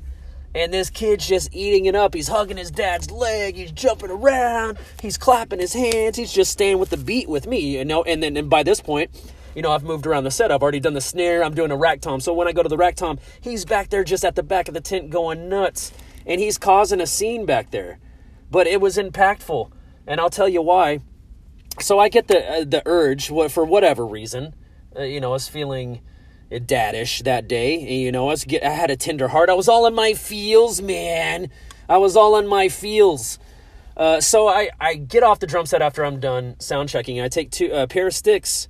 And 0.54 0.74
this 0.74 0.90
kid's 0.90 1.26
just 1.26 1.54
eating 1.54 1.86
it 1.86 1.96
up. 1.96 2.14
He's 2.14 2.28
hugging 2.28 2.58
his 2.58 2.72
dad's 2.72 3.10
leg. 3.10 3.56
He's 3.56 3.72
jumping 3.72 4.12
around. 4.12 4.78
He's 5.02 5.18
clapping 5.18 5.60
his 5.60 5.72
hands. 5.72 6.18
He's 6.18 6.34
just 6.34 6.52
staying 6.52 6.78
with 6.78 6.90
the 6.90 6.98
beat 6.98 7.30
with 7.30 7.48
me, 7.48 7.78
you 7.78 7.86
know. 7.86 8.04
And 8.04 8.22
then, 8.22 8.36
and 8.36 8.50
by 8.50 8.62
this 8.62 8.82
point, 8.82 9.12
you 9.56 9.62
know, 9.62 9.72
I've 9.72 9.84
moved 9.84 10.06
around 10.06 10.26
the 10.26 10.32
set. 10.32 10.52
I've 10.52 10.62
already 10.62 10.82
done 10.82 10.94
the 10.94 11.00
snare. 11.00 11.42
I'm 11.42 11.54
doing 11.54 11.72
a 11.72 11.78
rack 11.78 12.02
tom. 12.02 12.20
So 12.20 12.34
when 12.34 12.50
I 12.50 12.52
go 12.52 12.64
to 12.64 12.70
the 12.70 12.78
rack 12.78 12.96
tom, 12.96 13.18
he's 13.40 13.64
back 13.64 13.90
there 13.90 14.04
just 14.04 14.26
at 14.26 14.36
the 14.36 14.44
back 14.44 14.68
of 14.68 14.74
the 14.74 14.82
tent 14.82 15.10
going 15.10 15.48
nuts, 15.48 15.94
and 16.26 16.42
he's 16.42 16.58
causing 16.58 17.00
a 17.00 17.08
scene 17.08 17.46
back 17.46 17.72
there. 17.72 18.00
But 18.50 18.68
it 18.68 18.82
was 18.82 18.98
impactful, 18.98 19.72
and 20.06 20.20
I'll 20.20 20.30
tell 20.30 20.50
you 20.50 20.62
why 20.62 21.00
so 21.80 22.00
I 22.00 22.10
get 22.10 22.28
the 22.28 22.40
uh, 22.40 22.64
the 22.66 22.82
urge 22.86 23.28
for 23.28 23.66
whatever 23.66 24.06
reason, 24.06 24.56
uh, 24.98 25.04
you 25.04 25.20
know, 25.20 25.30
I 25.30 25.34
was 25.34 25.48
feeling 25.48 26.02
daddish 26.52 27.24
that 27.24 27.48
day. 27.48 27.80
You 27.80 28.12
know, 28.12 28.28
I 28.28 28.32
was 28.32 28.44
get 28.44 28.64
I 28.64 28.72
had 28.72 28.92
a 28.92 28.98
tender 28.98 29.30
heart. 29.30 29.50
I 29.50 29.54
was 29.54 29.68
all 29.68 29.86
in 29.88 29.94
my 29.94 30.14
feels, 30.14 30.82
man. 30.82 31.50
I 31.88 31.98
was 31.98 32.16
all 32.16 32.38
in 32.38 32.48
my 32.48 32.70
feels. 32.70 33.40
Uh, 33.96 34.22
so 34.22 34.48
I, 34.48 34.70
I 34.80 34.96
get 34.96 35.24
off 35.24 35.40
the 35.40 35.48
drum 35.48 35.66
set 35.66 35.82
after 35.82 36.06
I'm 36.06 36.20
done 36.20 36.60
sound 36.60 36.90
checking. 36.90 37.20
I 37.20 37.28
take 37.28 37.52
two 37.52 37.72
a 37.72 37.88
pair 37.88 38.08
of 38.08 38.14
sticks 38.14 38.68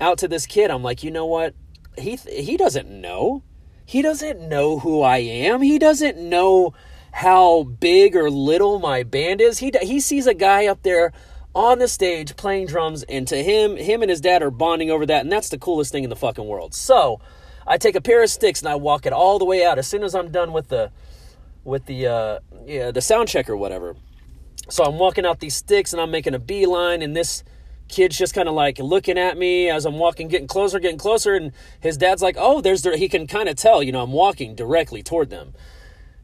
out 0.00 0.18
to 0.18 0.28
this 0.28 0.46
kid. 0.46 0.70
I'm 0.70 0.82
like, 0.82 1.02
you 1.02 1.10
know 1.10 1.26
what? 1.26 1.54
He 1.98 2.16
he 2.16 2.56
doesn't 2.56 2.88
know. 2.88 3.42
He 3.84 4.02
doesn't 4.02 4.48
know 4.48 4.78
who 4.78 5.02
I 5.02 5.18
am. 5.18 5.62
He 5.62 5.78
doesn't 5.78 6.16
know 6.16 6.74
how 7.12 7.64
big 7.64 8.14
or 8.14 8.30
little 8.30 8.78
my 8.78 9.02
band 9.02 9.40
is. 9.40 9.58
He 9.58 9.72
he 9.82 10.00
sees 10.00 10.26
a 10.26 10.34
guy 10.34 10.66
up 10.66 10.82
there 10.82 11.12
on 11.54 11.78
the 11.78 11.88
stage 11.88 12.36
playing 12.36 12.66
drums, 12.66 13.02
and 13.04 13.26
to 13.28 13.42
him, 13.42 13.76
him 13.76 14.02
and 14.02 14.10
his 14.10 14.20
dad 14.20 14.42
are 14.42 14.50
bonding 14.50 14.90
over 14.90 15.04
that, 15.06 15.22
and 15.22 15.32
that's 15.32 15.48
the 15.48 15.58
coolest 15.58 15.92
thing 15.92 16.04
in 16.04 16.10
the 16.10 16.16
fucking 16.16 16.46
world. 16.46 16.74
So 16.74 17.20
I 17.66 17.76
take 17.76 17.94
a 17.94 18.00
pair 18.00 18.22
of 18.22 18.30
sticks 18.30 18.60
and 18.60 18.68
I 18.68 18.76
walk 18.76 19.06
it 19.06 19.12
all 19.12 19.38
the 19.38 19.44
way 19.44 19.64
out 19.64 19.78
as 19.78 19.86
soon 19.86 20.02
as 20.02 20.14
I'm 20.14 20.30
done 20.30 20.52
with 20.52 20.68
the 20.68 20.90
with 21.64 21.86
the 21.86 22.06
uh, 22.06 22.38
yeah 22.64 22.90
the 22.90 23.00
sound 23.00 23.28
check 23.28 23.50
or 23.50 23.56
whatever. 23.56 23.96
So 24.68 24.84
I'm 24.84 24.98
walking 24.98 25.26
out 25.26 25.40
these 25.40 25.56
sticks 25.56 25.92
and 25.92 26.00
I'm 26.00 26.10
making 26.10 26.34
a 26.34 26.38
beeline, 26.38 27.02
and 27.02 27.16
this 27.16 27.42
kid's 27.88 28.16
just 28.16 28.34
kind 28.34 28.48
of 28.48 28.54
like 28.54 28.78
looking 28.78 29.18
at 29.18 29.36
me 29.36 29.68
as 29.68 29.84
I'm 29.84 29.98
walking, 29.98 30.28
getting 30.28 30.46
closer, 30.46 30.78
getting 30.78 30.98
closer, 30.98 31.34
and 31.34 31.52
his 31.80 31.96
dad's 31.96 32.22
like, 32.22 32.36
"Oh, 32.38 32.60
there's 32.60 32.82
the." 32.82 32.96
He 32.96 33.08
can 33.08 33.26
kind 33.26 33.48
of 33.48 33.56
tell, 33.56 33.82
you 33.82 33.92
know, 33.92 34.02
I'm 34.02 34.12
walking 34.12 34.54
directly 34.54 35.02
toward 35.02 35.30
them. 35.30 35.54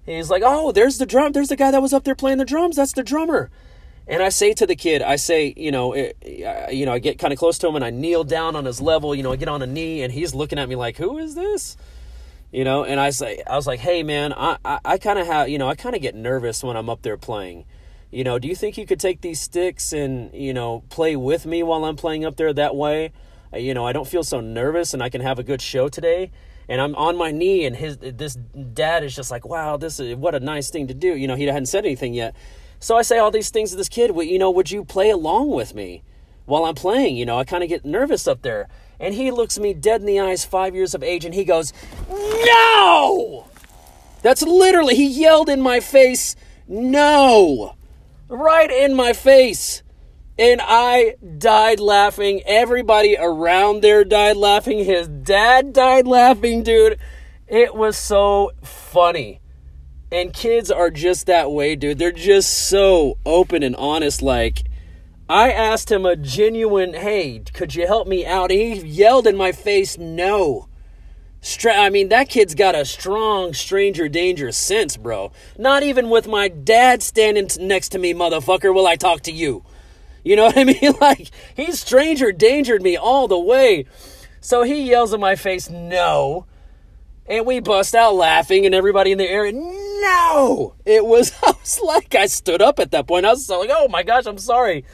He's 0.04 0.30
like, 0.30 0.42
"Oh, 0.44 0.70
there's 0.70 0.98
the 0.98 1.06
drum. 1.06 1.32
There's 1.32 1.48
the 1.48 1.56
guy 1.56 1.72
that 1.72 1.82
was 1.82 1.92
up 1.92 2.04
there 2.04 2.14
playing 2.14 2.38
the 2.38 2.44
drums. 2.44 2.76
That's 2.76 2.92
the 2.92 3.02
drummer." 3.02 3.50
And 4.08 4.22
I 4.22 4.28
say 4.28 4.54
to 4.54 4.66
the 4.66 4.76
kid, 4.76 5.02
I 5.02 5.16
say, 5.16 5.52
you 5.56 5.72
know, 5.72 5.92
eh, 5.92 6.12
it, 6.22 6.74
you 6.74 6.86
know, 6.86 6.92
I 6.92 7.00
get 7.00 7.18
kind 7.18 7.32
of 7.32 7.38
close 7.38 7.58
to 7.58 7.68
him 7.68 7.74
and 7.74 7.84
I 7.84 7.90
kneel 7.90 8.22
down 8.22 8.54
on 8.54 8.64
his 8.64 8.80
level. 8.80 9.14
You 9.14 9.22
know, 9.22 9.32
I 9.32 9.36
get 9.36 9.48
on 9.48 9.62
a 9.62 9.66
knee 9.66 10.02
and 10.02 10.12
he's 10.12 10.34
looking 10.34 10.58
at 10.58 10.68
me 10.68 10.76
like, 10.76 10.96
"Who 10.96 11.18
is 11.18 11.34
this?" 11.34 11.76
You 12.52 12.64
know, 12.64 12.84
and 12.84 13.00
I 13.00 13.10
say, 13.10 13.42
I 13.46 13.56
was 13.56 13.66
like, 13.66 13.80
"Hey, 13.80 14.02
man, 14.02 14.32
I, 14.32 14.58
I, 14.64 14.78
I 14.84 14.98
kind 14.98 15.18
of 15.18 15.26
have, 15.26 15.48
you 15.48 15.58
know, 15.58 15.68
I 15.68 15.74
kind 15.74 15.96
of 15.96 16.02
get 16.02 16.14
nervous 16.14 16.62
when 16.62 16.76
I'm 16.76 16.88
up 16.88 17.02
there 17.02 17.16
playing." 17.16 17.64
you 18.10 18.24
know, 18.24 18.38
do 18.38 18.48
you 18.48 18.54
think 18.54 18.78
you 18.78 18.86
could 18.86 19.00
take 19.00 19.20
these 19.20 19.40
sticks 19.40 19.92
and, 19.92 20.32
you 20.32 20.54
know, 20.54 20.84
play 20.88 21.16
with 21.16 21.44
me 21.44 21.62
while 21.62 21.84
I'm 21.84 21.96
playing 21.96 22.24
up 22.24 22.36
there 22.36 22.52
that 22.52 22.74
way? 22.74 23.12
You 23.52 23.74
know, 23.74 23.86
I 23.86 23.92
don't 23.92 24.08
feel 24.08 24.24
so 24.24 24.40
nervous 24.40 24.94
and 24.94 25.02
I 25.02 25.08
can 25.08 25.20
have 25.20 25.38
a 25.38 25.42
good 25.42 25.60
show 25.60 25.88
today. 25.88 26.30
And 26.68 26.80
I'm 26.80 26.94
on 26.94 27.16
my 27.16 27.30
knee 27.30 27.64
and 27.64 27.76
his 27.76 27.98
this 27.98 28.34
dad 28.34 29.04
is 29.04 29.14
just 29.14 29.30
like, 29.30 29.46
"Wow, 29.46 29.76
this 29.76 30.00
is 30.00 30.16
what 30.16 30.34
a 30.34 30.40
nice 30.40 30.68
thing 30.70 30.88
to 30.88 30.94
do." 30.94 31.14
You 31.14 31.28
know, 31.28 31.36
he 31.36 31.44
hadn't 31.44 31.66
said 31.66 31.84
anything 31.84 32.12
yet. 32.12 32.34
So 32.86 32.96
I 32.96 33.02
say 33.02 33.18
all 33.18 33.32
these 33.32 33.50
things 33.50 33.70
to 33.70 33.76
this 33.76 33.88
kid, 33.88 34.14
you 34.14 34.38
know, 34.38 34.48
would 34.52 34.70
you 34.70 34.84
play 34.84 35.10
along 35.10 35.50
with 35.50 35.74
me 35.74 36.04
while 36.44 36.64
I'm 36.64 36.76
playing? 36.76 37.16
You 37.16 37.26
know, 37.26 37.36
I 37.36 37.42
kind 37.42 37.64
of 37.64 37.68
get 37.68 37.84
nervous 37.84 38.28
up 38.28 38.42
there. 38.42 38.68
And 39.00 39.12
he 39.12 39.32
looks 39.32 39.58
me 39.58 39.74
dead 39.74 40.02
in 40.02 40.06
the 40.06 40.20
eyes, 40.20 40.44
5 40.44 40.72
years 40.72 40.94
of 40.94 41.02
age, 41.02 41.24
and 41.24 41.34
he 41.34 41.44
goes, 41.44 41.72
"No!" 42.08 43.48
That's 44.22 44.42
literally 44.42 44.94
he 44.94 45.08
yelled 45.08 45.48
in 45.48 45.60
my 45.60 45.80
face, 45.80 46.36
"No!" 46.68 47.74
right 48.28 48.70
in 48.70 48.94
my 48.94 49.12
face. 49.12 49.82
And 50.38 50.60
I 50.62 51.16
died 51.38 51.80
laughing. 51.80 52.40
Everybody 52.46 53.16
around 53.18 53.82
there 53.82 54.04
died 54.04 54.36
laughing. 54.36 54.84
His 54.84 55.08
dad 55.08 55.72
died 55.72 56.06
laughing, 56.06 56.62
dude. 56.62 57.00
It 57.48 57.74
was 57.74 57.96
so 57.96 58.52
funny. 58.62 59.40
And 60.10 60.32
kids 60.32 60.70
are 60.70 60.90
just 60.90 61.26
that 61.26 61.50
way, 61.50 61.74
dude. 61.74 61.98
They're 61.98 62.12
just 62.12 62.68
so 62.68 63.18
open 63.26 63.62
and 63.62 63.74
honest. 63.76 64.22
Like, 64.22 64.64
I 65.28 65.50
asked 65.50 65.90
him 65.90 66.06
a 66.06 66.14
genuine, 66.14 66.94
hey, 66.94 67.42
could 67.52 67.74
you 67.74 67.86
help 67.86 68.06
me 68.06 68.24
out? 68.24 68.50
he 68.50 68.74
yelled 68.74 69.26
in 69.26 69.36
my 69.36 69.50
face, 69.50 69.98
no. 69.98 70.68
Stra- 71.40 71.76
I 71.76 71.90
mean, 71.90 72.08
that 72.08 72.28
kid's 72.28 72.54
got 72.54 72.74
a 72.74 72.84
strong 72.84 73.52
stranger 73.52 74.08
danger 74.08 74.52
sense, 74.52 74.96
bro. 74.96 75.32
Not 75.58 75.82
even 75.82 76.10
with 76.10 76.28
my 76.28 76.48
dad 76.48 77.02
standing 77.02 77.48
next 77.60 77.90
to 77.90 77.98
me, 77.98 78.14
motherfucker, 78.14 78.72
will 78.72 78.86
I 78.86 78.96
talk 78.96 79.22
to 79.22 79.32
you. 79.32 79.64
You 80.22 80.36
know 80.36 80.44
what 80.46 80.58
I 80.58 80.64
mean? 80.64 80.94
Like, 81.00 81.30
he's 81.54 81.80
stranger 81.80 82.30
dangered 82.30 82.82
me 82.82 82.96
all 82.96 83.26
the 83.26 83.38
way. 83.38 83.86
So 84.40 84.62
he 84.62 84.88
yells 84.88 85.12
in 85.12 85.20
my 85.20 85.34
face, 85.34 85.68
no. 85.68 86.46
And 87.28 87.44
we 87.44 87.60
bust 87.60 87.94
out 87.94 88.14
laughing, 88.14 88.66
and 88.66 88.74
everybody 88.74 89.12
in 89.12 89.18
the 89.18 89.28
area, 89.28 89.52
no! 89.52 90.74
It 90.84 91.04
was, 91.04 91.32
I 91.42 91.52
was 91.60 91.80
like, 91.80 92.14
I 92.14 92.26
stood 92.26 92.62
up 92.62 92.78
at 92.78 92.92
that 92.92 93.06
point. 93.06 93.26
I 93.26 93.30
was 93.30 93.48
like, 93.48 93.70
oh 93.72 93.88
my 93.88 94.02
gosh, 94.02 94.26
I'm 94.26 94.38
sorry. 94.38 94.84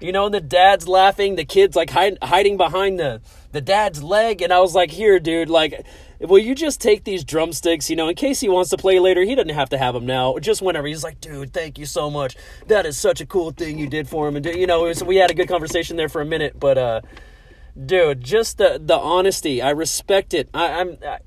You 0.00 0.12
know, 0.12 0.26
and 0.26 0.34
the 0.34 0.40
dad's 0.40 0.86
laughing, 0.86 1.34
the 1.34 1.44
kid's 1.44 1.74
like 1.74 1.90
hide, 1.90 2.18
hiding 2.22 2.56
behind 2.56 2.98
the 2.98 3.20
the 3.50 3.60
dad's 3.60 4.02
leg, 4.02 4.42
and 4.42 4.52
I 4.52 4.60
was 4.60 4.74
like, 4.74 4.90
"Here, 4.90 5.18
dude, 5.18 5.50
like." 5.50 5.84
Will 6.20 6.40
you 6.40 6.56
just 6.56 6.80
take 6.80 7.04
these 7.04 7.22
drumsticks? 7.22 7.88
You 7.88 7.94
know, 7.94 8.08
in 8.08 8.16
case 8.16 8.40
he 8.40 8.48
wants 8.48 8.70
to 8.70 8.76
play 8.76 8.98
later, 8.98 9.22
he 9.22 9.36
doesn't 9.36 9.54
have 9.54 9.68
to 9.68 9.78
have 9.78 9.94
them 9.94 10.04
now. 10.04 10.36
Just 10.40 10.60
whenever 10.60 10.88
he's 10.88 11.04
like, 11.04 11.20
dude, 11.20 11.52
thank 11.52 11.78
you 11.78 11.86
so 11.86 12.10
much. 12.10 12.36
That 12.66 12.86
is 12.86 12.98
such 12.98 13.20
a 13.20 13.26
cool 13.26 13.52
thing 13.52 13.78
you 13.78 13.86
did 13.86 14.08
for 14.08 14.26
him. 14.26 14.34
And 14.34 14.44
you 14.44 14.66
know, 14.66 14.82
was, 14.82 15.04
we 15.04 15.14
had 15.14 15.30
a 15.30 15.34
good 15.34 15.46
conversation 15.46 15.96
there 15.96 16.08
for 16.08 16.20
a 16.20 16.24
minute. 16.24 16.58
But 16.58 16.76
uh, 16.76 17.00
dude, 17.86 18.20
just 18.20 18.58
the 18.58 18.80
the 18.84 18.98
honesty, 18.98 19.62
I 19.62 19.70
respect 19.70 20.34
it. 20.34 20.48
I, 20.52 20.80
I'm, 20.80 20.98
I, 21.06 21.18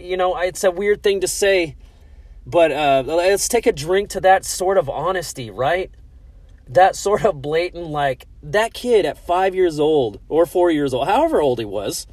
you 0.00 0.16
know, 0.16 0.36
it's 0.38 0.64
a 0.64 0.70
weird 0.70 1.02
thing 1.02 1.20
to 1.20 1.28
say, 1.28 1.76
but 2.46 2.72
uh, 2.72 3.02
let's 3.06 3.48
take 3.48 3.66
a 3.66 3.72
drink 3.72 4.10
to 4.10 4.20
that 4.20 4.44
sort 4.44 4.78
of 4.78 4.88
honesty, 4.88 5.50
right? 5.50 5.90
that 6.68 6.94
sort 6.94 7.24
of 7.24 7.40
blatant, 7.40 7.86
like, 7.86 8.26
that 8.42 8.74
kid 8.74 9.06
at 9.06 9.18
five 9.18 9.54
years 9.54 9.80
old 9.80 10.20
or 10.28 10.46
four 10.46 10.70
years 10.70 10.92
old, 10.92 11.08
however 11.08 11.40
old 11.40 11.58
he 11.58 11.64
was, 11.64 12.06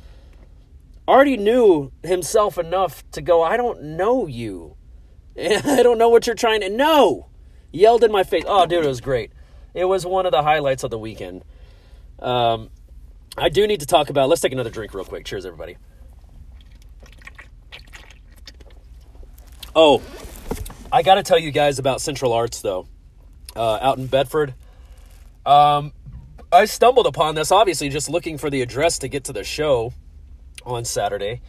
already 1.07 1.37
knew 1.37 1.91
himself 2.03 2.57
enough 2.57 3.03
to 3.11 3.21
go, 3.21 3.43
I 3.43 3.57
don't 3.57 3.81
know 3.83 4.27
you. 4.27 4.75
I 5.37 5.83
don't 5.83 5.97
know 5.97 6.09
what 6.09 6.25
you're 6.25 6.35
trying 6.35 6.61
to 6.61 6.69
know. 6.69 7.27
Yelled 7.71 8.03
in 8.03 8.11
my 8.11 8.23
face. 8.23 8.45
Oh, 8.47 8.65
dude, 8.65 8.85
it 8.85 8.87
was 8.87 9.01
great. 9.01 9.31
It 9.73 9.85
was 9.85 10.05
one 10.05 10.25
of 10.25 10.31
the 10.31 10.41
highlights 10.41 10.83
of 10.83 10.91
the 10.91 10.97
weekend. 10.97 11.43
Um, 12.19 12.69
I 13.37 13.49
do 13.49 13.67
need 13.67 13.81
to 13.81 13.85
talk 13.85 14.09
about. 14.09 14.29
Let's 14.29 14.41
take 14.41 14.53
another 14.53 14.69
drink 14.69 14.93
real 14.93 15.03
quick. 15.03 15.25
Cheers, 15.25 15.45
everybody. 15.45 15.75
Oh, 19.75 20.01
I 20.91 21.01
got 21.01 21.15
to 21.15 21.23
tell 21.23 21.37
you 21.37 21.51
guys 21.51 21.79
about 21.79 21.99
Central 21.99 22.31
Arts, 22.31 22.61
though 22.61 22.87
uh, 23.55 23.79
out 23.81 23.97
in 23.97 24.07
Bedford. 24.07 24.53
Um, 25.45 25.93
I 26.51 26.65
stumbled 26.65 27.07
upon 27.07 27.35
this, 27.35 27.51
obviously, 27.51 27.89
just 27.89 28.09
looking 28.09 28.37
for 28.37 28.49
the 28.49 28.61
address 28.61 28.99
to 28.99 29.07
get 29.07 29.25
to 29.25 29.33
the 29.33 29.43
show 29.43 29.93
on 30.65 30.85
Saturday. 30.85 31.41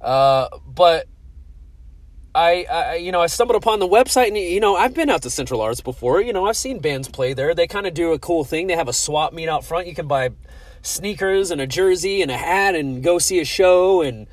Uh, 0.00 0.48
but 0.66 1.06
I, 2.34 2.66
I, 2.70 2.94
you 2.96 3.12
know, 3.12 3.20
I 3.20 3.26
stumbled 3.26 3.56
upon 3.56 3.78
the 3.78 3.88
website, 3.88 4.28
and 4.28 4.36
you 4.36 4.60
know, 4.60 4.76
I've 4.76 4.94
been 4.94 5.08
out 5.08 5.22
to 5.22 5.30
Central 5.30 5.60
Arts 5.60 5.80
before. 5.80 6.20
You 6.20 6.32
know, 6.32 6.46
I've 6.46 6.56
seen 6.56 6.80
bands 6.80 7.08
play 7.08 7.32
there. 7.32 7.54
They 7.54 7.66
kind 7.66 7.86
of 7.86 7.94
do 7.94 8.12
a 8.12 8.18
cool 8.18 8.44
thing. 8.44 8.66
They 8.66 8.76
have 8.76 8.88
a 8.88 8.92
swap 8.92 9.32
meet 9.32 9.48
out 9.48 9.64
front. 9.64 9.86
You 9.86 9.94
can 9.94 10.08
buy 10.08 10.30
sneakers 10.82 11.50
and 11.50 11.60
a 11.60 11.66
jersey 11.66 12.20
and 12.20 12.30
a 12.30 12.36
hat 12.36 12.74
and 12.74 13.02
go 13.02 13.18
see 13.18 13.40
a 13.40 13.44
show 13.44 14.02
and 14.02 14.26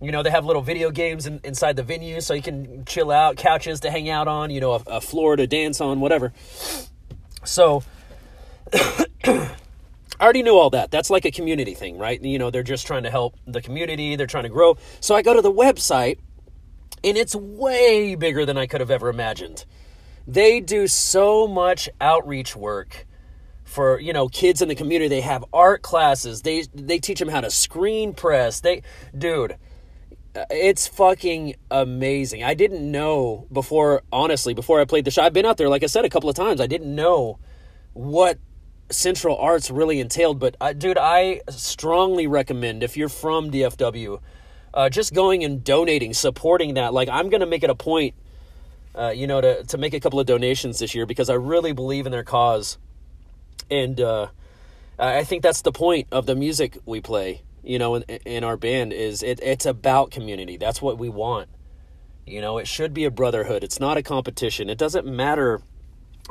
you 0.00 0.12
know, 0.12 0.22
they 0.22 0.30
have 0.30 0.44
little 0.44 0.62
video 0.62 0.90
games 0.90 1.26
in, 1.26 1.40
inside 1.44 1.76
the 1.76 1.82
venue 1.82 2.20
so 2.20 2.34
you 2.34 2.42
can 2.42 2.84
chill 2.84 3.10
out, 3.10 3.36
couches 3.36 3.80
to 3.80 3.90
hang 3.90 4.08
out 4.08 4.28
on, 4.28 4.50
you 4.50 4.60
know, 4.60 4.72
a, 4.72 4.82
a 4.86 5.00
floor 5.00 5.36
to 5.36 5.46
dance 5.46 5.80
on, 5.80 6.00
whatever. 6.00 6.32
So, 7.44 7.82
I 10.20 10.24
already 10.24 10.42
knew 10.42 10.56
all 10.56 10.70
that. 10.70 10.90
That's 10.90 11.10
like 11.10 11.24
a 11.24 11.30
community 11.30 11.74
thing, 11.74 11.98
right? 11.98 12.22
You 12.22 12.38
know, 12.38 12.50
they're 12.50 12.62
just 12.62 12.86
trying 12.86 13.04
to 13.04 13.10
help 13.10 13.36
the 13.46 13.62
community, 13.62 14.16
they're 14.16 14.26
trying 14.26 14.44
to 14.44 14.50
grow. 14.50 14.76
So 15.00 15.14
I 15.14 15.22
go 15.22 15.34
to 15.34 15.42
the 15.42 15.52
website, 15.52 16.18
and 17.02 17.16
it's 17.16 17.34
way 17.34 18.14
bigger 18.14 18.44
than 18.44 18.58
I 18.58 18.66
could 18.66 18.80
have 18.80 18.90
ever 18.90 19.08
imagined. 19.08 19.64
They 20.26 20.60
do 20.60 20.86
so 20.86 21.48
much 21.48 21.88
outreach 22.00 22.54
work 22.54 23.06
for 23.64 24.00
you 24.00 24.12
know 24.12 24.28
kids 24.28 24.60
in 24.60 24.68
the 24.68 24.74
community 24.74 25.08
they 25.08 25.20
have 25.20 25.44
art 25.52 25.80
classes 25.80 26.42
they 26.42 26.64
they 26.74 26.98
teach 26.98 27.20
them 27.20 27.28
how 27.28 27.40
to 27.40 27.48
screen 27.48 28.12
press 28.12 28.58
they 28.58 28.82
dude 29.16 29.54
it's 30.34 30.86
fucking 30.86 31.56
amazing. 31.70 32.44
I 32.44 32.54
didn't 32.54 32.88
know 32.88 33.46
before, 33.52 34.02
honestly, 34.12 34.54
before 34.54 34.80
I 34.80 34.84
played 34.84 35.04
the 35.04 35.10
show. 35.10 35.22
I've 35.22 35.32
been 35.32 35.46
out 35.46 35.56
there, 35.56 35.68
like 35.68 35.82
I 35.82 35.86
said, 35.86 36.04
a 36.04 36.08
couple 36.08 36.28
of 36.28 36.36
times. 36.36 36.60
I 36.60 36.66
didn't 36.66 36.94
know 36.94 37.38
what 37.92 38.38
Central 38.90 39.36
Arts 39.36 39.70
really 39.70 40.00
entailed. 40.00 40.38
But, 40.38 40.56
uh, 40.60 40.72
dude, 40.72 40.98
I 40.98 41.40
strongly 41.48 42.26
recommend 42.26 42.82
if 42.82 42.96
you're 42.96 43.08
from 43.08 43.50
DFW, 43.50 44.20
uh, 44.72 44.88
just 44.88 45.14
going 45.14 45.42
and 45.42 45.64
donating, 45.64 46.14
supporting 46.14 46.74
that. 46.74 46.92
Like, 46.92 47.08
I'm 47.08 47.28
going 47.28 47.40
to 47.40 47.46
make 47.46 47.64
it 47.64 47.70
a 47.70 47.74
point, 47.74 48.14
uh, 48.94 49.10
you 49.10 49.26
know, 49.26 49.40
to, 49.40 49.64
to 49.64 49.78
make 49.78 49.94
a 49.94 50.00
couple 50.00 50.20
of 50.20 50.26
donations 50.26 50.78
this 50.78 50.94
year 50.94 51.06
because 51.06 51.28
I 51.28 51.34
really 51.34 51.72
believe 51.72 52.06
in 52.06 52.12
their 52.12 52.24
cause. 52.24 52.78
And 53.68 54.00
uh, 54.00 54.28
I 54.98 55.24
think 55.24 55.42
that's 55.42 55.62
the 55.62 55.72
point 55.72 56.08
of 56.12 56.26
the 56.26 56.36
music 56.36 56.78
we 56.86 57.00
play 57.00 57.42
you 57.62 57.78
know, 57.78 57.96
in, 57.96 58.02
in 58.02 58.44
our 58.44 58.56
band 58.56 58.92
is 58.92 59.22
it, 59.22 59.40
it's 59.42 59.66
about 59.66 60.10
community. 60.10 60.56
That's 60.56 60.80
what 60.80 60.98
we 60.98 61.08
want. 61.08 61.48
You 62.26 62.40
know, 62.40 62.58
it 62.58 62.68
should 62.68 62.94
be 62.94 63.04
a 63.04 63.10
brotherhood. 63.10 63.64
It's 63.64 63.80
not 63.80 63.96
a 63.96 64.02
competition. 64.02 64.70
It 64.70 64.78
doesn't 64.78 65.06
matter 65.06 65.60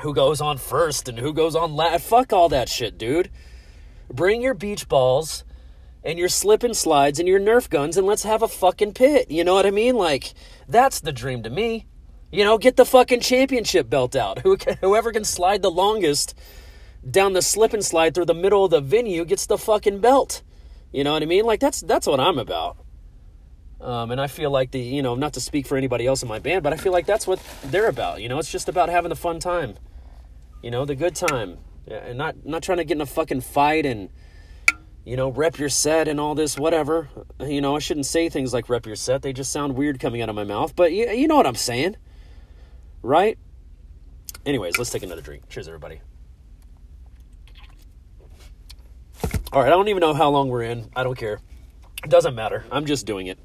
who 0.02 0.14
goes 0.14 0.40
on 0.40 0.58
first 0.58 1.10
and 1.10 1.20
who 1.20 1.34
goes 1.34 1.56
on 1.56 1.76
last. 1.76 2.06
Fuck 2.06 2.32
all 2.32 2.50
that 2.50 2.70
shit, 2.70 2.98
dude. 2.98 3.30
Bring 4.12 4.42
your 4.42 4.54
beach 4.54 4.88
balls 4.88 5.44
and 6.04 6.18
your 6.18 6.30
slip 6.30 6.64
and 6.64 6.76
slides 6.76 7.20
and 7.20 7.28
your 7.28 7.40
Nerf 7.40 7.70
guns 7.70 7.98
and 7.98 8.08
let's 8.08 8.24
have 8.24 8.42
a 8.42 8.48
fucking 8.48 8.94
pit. 8.94 9.30
You 9.30 9.44
know 9.44 9.54
what 9.54 9.66
I 9.66 9.72
mean? 9.72 9.96
Like, 9.96 10.34
that's 10.68 11.02
the 11.02 11.12
dream 11.12 11.44
to 11.44 11.50
me. 11.50 11.86
You 12.32 12.44
know, 12.44 12.58
get 12.58 12.76
the 12.76 12.86
fucking 12.86 13.22
championship 13.22 13.90
belt 13.90 14.16
out. 14.16 14.40
Who 14.40 14.56
can, 14.56 14.78
whoever 14.82 15.12
can 15.12 15.26
slide 15.26 15.62
the 15.62 15.72
longest 15.72 16.34
down 17.10 17.34
the 17.34 17.42
slip 17.42 17.74
and 17.74 17.84
slide 17.84 18.14
through 18.14 18.26
the 18.26 18.34
middle 18.34 18.66
of 18.66 18.72
the 18.72 18.82
venue 18.82 19.26
gets 19.26 19.46
the 19.46 19.58
fucking 19.58 20.00
belt. 20.00 20.44
You 20.92 21.04
know 21.04 21.14
what 21.14 21.24
I 21.24 21.26
mean? 21.26 21.46
Like 21.46 21.60
that's 21.60 21.82
that's 21.82 22.08
what 22.08 22.20
I'm 22.20 22.40
about. 22.40 22.78
Um, 23.82 24.12
and 24.12 24.20
I 24.20 24.28
feel 24.28 24.52
like 24.52 24.72
the 24.72 24.80
you 24.80 25.02
know 25.02 25.16
not 25.16 25.34
to 25.34 25.42
speak 25.42 25.68
for 25.68 25.78
anybody 25.78 26.06
else 26.06 26.22
in 26.22 26.28
my 26.28 26.40
band, 26.40 26.64
but 26.64 26.74
I 26.74 26.78
feel 26.78 26.92
like 26.92 27.06
that's 27.06 27.28
what 27.28 27.42
they're 27.66 27.88
about. 27.88 28.22
You 28.22 28.30
know, 28.30 28.40
it's 28.40 28.52
just 28.52 28.68
about 28.68 28.90
having 28.90 29.10
the 29.10 29.16
fun 29.16 29.40
time. 29.40 29.76
You 30.62 30.72
know, 30.72 30.84
the 30.86 30.96
good 30.96 31.16
time, 31.16 31.60
and 31.88 32.18
not 32.18 32.46
not 32.46 32.64
trying 32.64 32.80
to 32.80 32.84
get 32.84 32.96
in 32.96 33.02
a 33.02 33.06
fucking 33.06 33.42
fight 33.42 33.86
and 33.86 34.10
you 35.06 35.16
know 35.16 35.30
rep 35.30 35.58
your 35.58 35.70
set 35.70 36.08
and 36.08 36.20
all 36.20 36.36
this 36.36 36.58
whatever. 36.58 37.08
You 37.40 37.62
know, 37.62 37.76
I 37.76 37.80
shouldn't 37.80 38.08
say 38.08 38.28
things 38.28 38.52
like 38.52 38.68
rep 38.68 38.86
your 38.86 38.98
set. 38.98 39.22
They 39.22 39.32
just 39.32 39.52
sound 39.52 39.76
weird 39.76 40.00
coming 40.00 40.22
out 40.22 40.30
of 40.30 40.36
my 40.36 40.44
mouth. 40.44 40.76
But 40.76 40.92
you, 40.92 41.10
you 41.10 41.28
know 41.28 41.38
what 41.38 41.48
I'm 41.48 41.56
saying, 41.56 41.96
right? 43.02 43.38
Anyways, 44.46 44.78
let's 44.78 44.90
take 44.90 45.04
another 45.04 45.22
drink. 45.22 45.48
Cheers, 45.50 45.68
everybody. 45.68 46.02
All 49.52 49.62
right, 49.62 49.68
I 49.68 49.72
don't 49.72 49.88
even 49.88 50.02
know 50.02 50.14
how 50.14 50.30
long 50.30 50.50
we're 50.50 50.62
in. 50.62 50.92
I 50.96 51.04
don't 51.04 51.18
care. 51.18 51.40
It 52.04 52.10
doesn't 52.12 52.36
matter. 52.36 52.66
I'm 52.72 52.86
just 52.86 53.08
doing 53.08 53.26
it. 53.26 53.40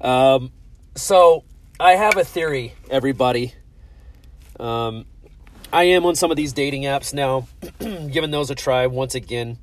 Um, 0.00 0.52
so 0.94 1.42
I 1.80 1.92
have 1.96 2.16
a 2.16 2.24
theory, 2.24 2.74
everybody. 2.88 3.52
Um, 4.60 5.04
I 5.72 5.84
am 5.84 6.06
on 6.06 6.14
some 6.14 6.30
of 6.30 6.36
these 6.36 6.52
dating 6.52 6.82
apps 6.82 7.12
now, 7.12 7.48
giving 7.80 8.30
those 8.30 8.50
a 8.50 8.54
try 8.54 8.86
once 8.86 9.16
again, 9.16 9.58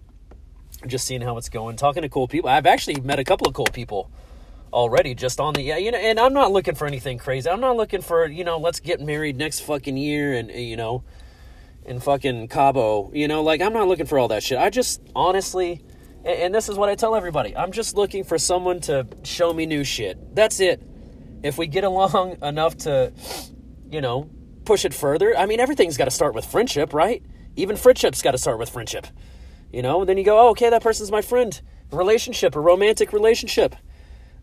just 0.86 1.08
seeing 1.08 1.22
how 1.22 1.38
it's 1.38 1.48
going, 1.48 1.78
talking 1.78 2.02
to 2.02 2.10
cool 2.10 2.28
people. 2.28 2.50
I've 2.50 2.66
actually 2.66 3.00
met 3.00 3.20
a 3.20 3.24
couple 3.24 3.48
of 3.48 3.54
cool 3.54 3.68
people 3.72 4.12
already 4.74 5.16
just 5.16 5.40
on 5.40 5.56
the 5.56 5.64
yeah 5.64 5.78
you 5.78 5.90
know 5.90 5.98
and 5.98 6.20
i'm 6.20 6.32
not 6.32 6.52
looking 6.52 6.76
for 6.76 6.86
anything 6.86 7.18
crazy 7.18 7.50
i'm 7.50 7.60
not 7.60 7.76
looking 7.76 8.04
for 8.04 8.28
you 8.28 8.44
know 8.44 8.60
let's 8.60 8.80
get 8.80 9.02
married 9.02 9.36
next 9.36 9.62
fucking 9.62 9.98
year 9.98 10.32
and 10.34 10.52
you 10.52 10.78
know 10.78 11.04
in 11.90 12.00
fucking 12.00 12.48
Cabo. 12.48 13.12
You 13.14 13.28
know, 13.28 13.42
like 13.42 13.62
I'm 13.62 13.74
not 13.74 13.88
looking 13.88 14.06
for 14.06 14.20
all 14.20 14.28
that 14.30 14.44
shit. 14.44 14.60
I 14.60 14.70
just 14.70 15.02
honestly, 15.16 15.84
and, 16.24 16.40
and 16.40 16.56
this 16.56 16.70
is 16.70 16.78
what 16.78 16.88
I 16.88 16.96
tell 16.96 17.16
everybody. 17.16 17.58
I'm 17.58 17.72
just 17.72 17.96
looking 17.96 18.24
for 18.24 18.38
someone 18.38 18.80
to 18.82 19.08
show 19.24 19.52
me 19.52 19.66
new 19.66 19.84
shit. 19.84 20.36
That's 20.36 20.60
it. 20.60 20.82
If 21.44 21.58
we 21.58 21.68
get 21.68 21.84
along 21.84 22.38
enough 22.44 22.78
to, 22.78 23.12
you 23.90 24.02
know, 24.02 24.30
push 24.66 24.86
it 24.86 24.94
further. 24.94 25.36
I 25.36 25.48
mean, 25.48 25.60
everything's 25.60 25.98
got 25.98 26.06
to 26.06 26.12
start 26.12 26.36
with 26.36 26.46
friendship, 26.46 26.94
right? 26.94 27.24
Even 27.56 27.76
friendship's 27.76 28.22
got 28.22 28.32
to 28.32 28.38
start 28.38 28.60
with 28.60 28.70
friendship. 28.70 29.08
You 29.74 29.82
know, 29.82 30.00
and 30.00 30.10
then 30.10 30.18
you 30.18 30.24
go, 30.24 30.40
oh, 30.40 30.50
okay, 30.52 30.70
that 30.70 30.84
person's 30.84 31.12
my 31.12 31.22
friend. 31.22 31.60
Relationship, 31.92 32.56
a 32.56 32.60
romantic 32.60 33.12
relationship 33.12 33.76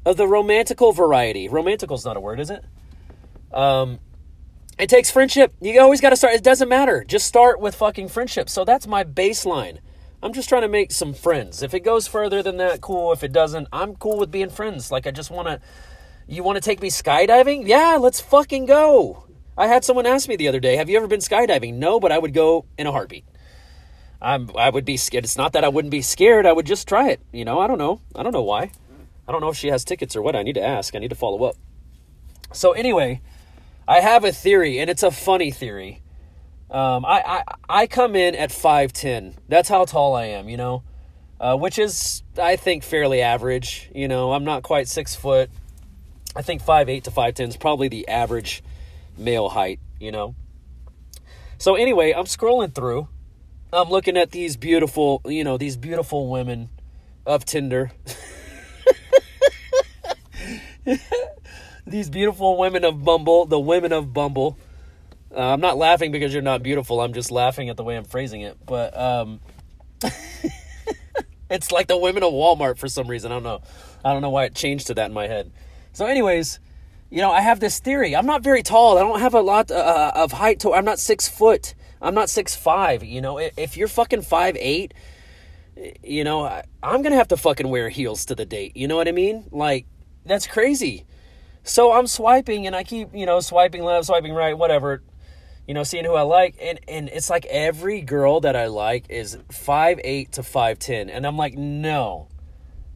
of 0.05 0.17
the 0.17 0.27
romantical 0.27 0.93
variety. 0.93 1.49
Romantical's 1.49 2.05
not 2.05 2.17
a 2.17 2.21
word, 2.21 2.41
is 2.41 2.51
it? 2.51 2.65
Um, 3.53 4.01
it 4.79 4.91
takes 4.91 5.11
friendship. 5.11 5.55
You 5.61 5.81
always 5.81 6.01
got 6.01 6.11
to 6.11 6.17
start. 6.17 6.35
It 6.35 6.43
doesn't 6.43 6.69
matter. 6.69 7.03
Just 7.05 7.27
start 7.27 7.61
with 7.61 7.75
fucking 7.75 8.09
friendship. 8.09 8.51
So 8.51 8.65
that's 8.65 8.87
my 8.87 9.05
baseline. 9.05 9.79
I'm 10.23 10.33
just 10.33 10.49
trying 10.49 10.63
to 10.63 10.69
make 10.69 10.93
some 10.93 11.15
friends. 11.15 11.63
If 11.63 11.73
it 11.73 11.81
goes 11.81 12.07
further 12.07 12.43
than 12.43 12.59
that, 12.59 12.81
cool. 12.81 13.13
If 13.13 13.23
it 13.23 13.33
doesn't, 13.33 13.69
I'm 13.73 13.97
cool 13.97 14.19
with 14.19 14.31
being 14.31 14.51
friends. 14.51 14.91
Like 14.91 15.07
I 15.07 15.13
just 15.13 15.31
want 15.31 15.49
to. 15.49 15.61
You 16.29 16.43
want 16.43 16.57
to 16.57 16.61
take 16.61 16.83
me 16.83 16.91
skydiving? 16.91 17.67
Yeah, 17.67 17.99
let's 18.01 18.21
fucking 18.21 18.67
go. 18.67 19.29
I 19.57 19.69
had 19.69 19.85
someone 19.85 20.07
ask 20.07 20.29
me 20.29 20.37
the 20.37 20.49
other 20.49 20.61
day, 20.61 20.77
"Have 20.77 20.91
you 20.91 20.97
ever 20.97 21.07
been 21.07 21.21
skydiving?" 21.21 21.75
No, 21.75 22.01
but 22.01 22.13
I 22.13 22.19
would 22.19 22.35
go 22.35 22.67
in 22.77 22.87
a 22.87 22.93
heartbeat. 22.93 23.25
I'm. 24.21 24.51
I 24.57 24.69
would 24.69 24.85
be 24.85 24.97
scared. 24.97 25.25
It's 25.25 25.39
not 25.39 25.53
that 25.53 25.65
I 25.65 25.69
wouldn't 25.69 25.93
be 25.93 26.03
scared. 26.03 26.45
I 26.45 26.53
would 26.53 26.67
just 26.67 26.89
try 26.89 27.11
it. 27.11 27.21
You 27.33 27.45
know. 27.45 27.61
I 27.61 27.67
don't 27.67 27.79
know. 27.79 28.01
I 28.15 28.23
don't 28.23 28.33
know 28.33 28.43
why. 28.43 28.73
I 29.29 29.33
don't 29.33 29.41
know 29.41 29.49
if 29.49 29.57
she 29.57 29.69
has 29.69 29.85
tickets 29.85 30.17
or 30.17 30.23
what. 30.23 30.37
I 30.37 30.43
need 30.43 30.55
to 30.55 30.63
ask. 30.63 30.95
I 30.95 30.99
need 30.99 31.11
to 31.11 31.15
follow 31.15 31.45
up. 31.45 31.57
So 32.53 32.73
anyway 32.73 33.23
I 33.89 34.01
have 34.01 34.25
a 34.25 34.33
theory, 34.33 34.79
and 34.79 34.91
it's 34.91 35.03
a 35.03 35.11
funny 35.11 35.51
theory. 35.51 36.03
Um, 36.71 37.05
I, 37.05 37.23
I 37.25 37.43
I 37.83 37.87
come 37.87 38.17
in 38.17 38.35
at 38.35 38.51
five 38.51 38.93
ten. 38.93 39.35
That's 39.49 39.69
how 39.69 39.85
tall 39.85 40.17
I 40.17 40.25
am, 40.25 40.49
you 40.49 40.57
know, 40.57 40.83
uh, 41.41 41.57
which 41.57 41.79
is 41.79 42.23
I 42.37 42.57
think 42.57 42.83
fairly 42.83 43.23
average. 43.23 43.91
You 43.95 44.09
know, 44.09 44.33
I'm 44.33 44.45
not 44.45 44.65
quite 44.65 44.89
six 44.89 45.15
foot. 45.15 45.51
I 46.35 46.43
think 46.43 46.63
five 46.63 46.89
eight 46.89 47.05
to 47.05 47.11
five 47.11 47.35
ten 47.35 47.49
is 47.49 47.57
probably 47.57 47.89
the 47.89 48.09
average 48.09 48.65
male 49.17 49.49
height. 49.49 49.79
You 50.01 50.11
know. 50.11 50.35
So 51.59 51.77
anyway, 51.77 52.13
I'm 52.13 52.25
scrolling 52.25 52.75
through. 52.75 53.09
I'm 53.73 53.89
looking 53.89 54.17
at 54.17 54.31
these 54.31 54.57
beautiful, 54.57 55.21
you 55.25 55.45
know, 55.45 55.57
these 55.57 55.77
beautiful 55.77 56.29
women 56.29 56.71
of 57.25 57.45
Tinder. 57.45 57.93
these 61.87 62.11
beautiful 62.11 62.57
women 62.57 62.85
of 62.85 63.05
Bumble, 63.05 63.47
the 63.47 63.61
women 63.61 63.93
of 63.93 64.13
Bumble. 64.13 64.59
Uh, 65.35 65.53
I'm 65.53 65.61
not 65.61 65.77
laughing 65.77 66.13
because 66.13 66.33
you're 66.33 66.43
not 66.43 66.63
beautiful. 66.63 67.01
I'm 67.01 67.13
just 67.13 67.31
laughing 67.31 67.69
at 67.69 67.77
the 67.77 67.85
way 67.85 67.97
I'm 67.97 68.05
phrasing 68.05 68.41
it. 68.41 68.59
But 68.65 68.97
um, 68.99 69.41
it's 71.51 71.71
like 71.71 71.87
the 71.87 71.97
women 71.97 72.23
of 72.23 72.33
Walmart 72.33 72.79
for 72.79 72.89
some 72.89 73.07
reason. 73.07 73.31
I 73.31 73.37
don't 73.37 73.43
know. 73.43 73.61
I 74.05 74.13
don't 74.13 74.23
know 74.23 74.31
why 74.31 74.45
it 74.45 74.55
changed 74.55 74.89
to 74.89 74.95
that 74.95 75.07
in 75.07 75.13
my 75.13 75.27
head. 75.27 75.53
So, 75.93 76.07
anyways, 76.07 76.59
you 77.11 77.21
know, 77.21 77.31
I 77.31 77.41
have 77.41 77.61
this 77.61 77.79
theory. 77.79 78.17
I'm 78.17 78.27
not 78.27 78.43
very 78.43 78.63
tall. 78.63 78.99
I 78.99 79.03
don't 79.03 79.21
have 79.21 79.35
a 79.35 79.41
lot 79.41 79.71
uh, 79.71 80.13
of 80.15 80.33
height. 80.33 80.61
To 80.61 80.73
I'm 80.73 80.85
not 80.85 80.99
six 80.99 81.29
foot. 81.29 81.75
I'm 82.01 82.15
not 82.15 82.29
six 82.29 82.57
five. 82.57 83.05
You 83.05 83.21
know, 83.21 83.39
if 83.39 83.77
you're 83.77 83.89
fucking 83.89 84.23
five 84.23 84.57
eight, 84.59 84.93
you 86.03 86.25
know, 86.25 86.45
I, 86.45 86.65
I'm 86.83 87.03
gonna 87.03 87.17
have 87.17 87.29
to 87.29 87.37
fucking 87.37 87.69
wear 87.69 87.89
heels 87.89 88.27
to 88.27 88.35
the 88.35 88.45
date. 88.45 88.77
You 88.77 88.89
know 88.89 88.97
what 88.97 89.09
I 89.09 89.13
mean? 89.13 89.47
Like 89.51 89.87
that's 90.25 90.47
crazy. 90.47 91.05
So 91.67 91.93
I'm 91.93 92.07
swiping 92.07 92.69
and 92.69 92.77
I 92.77 92.85
keep, 92.85 93.13
you 93.13 93.27
know, 93.27 93.41
swiping 93.41 93.83
left, 93.83 94.07
swiping 94.07 94.33
right, 94.33 94.57
whatever, 94.57 95.03
you 95.67 95.75
know, 95.75 95.83
seeing 95.83 96.05
who 96.05 96.15
I 96.15 96.23
like. 96.23 96.57
And, 96.63 96.79
and 96.87 97.09
it's 97.09 97.29
like 97.29 97.45
every 97.47 98.03
girl 98.03 98.41
that 98.43 98.55
I 98.55 98.67
like 98.67 99.07
is 99.09 99.37
five 99.51 99.99
eight 100.05 100.31
to 100.33 100.43
5'10. 100.43 101.11
And 101.13 101.27
I'm 101.27 101.37
like, 101.37 101.55
no, 101.55 102.29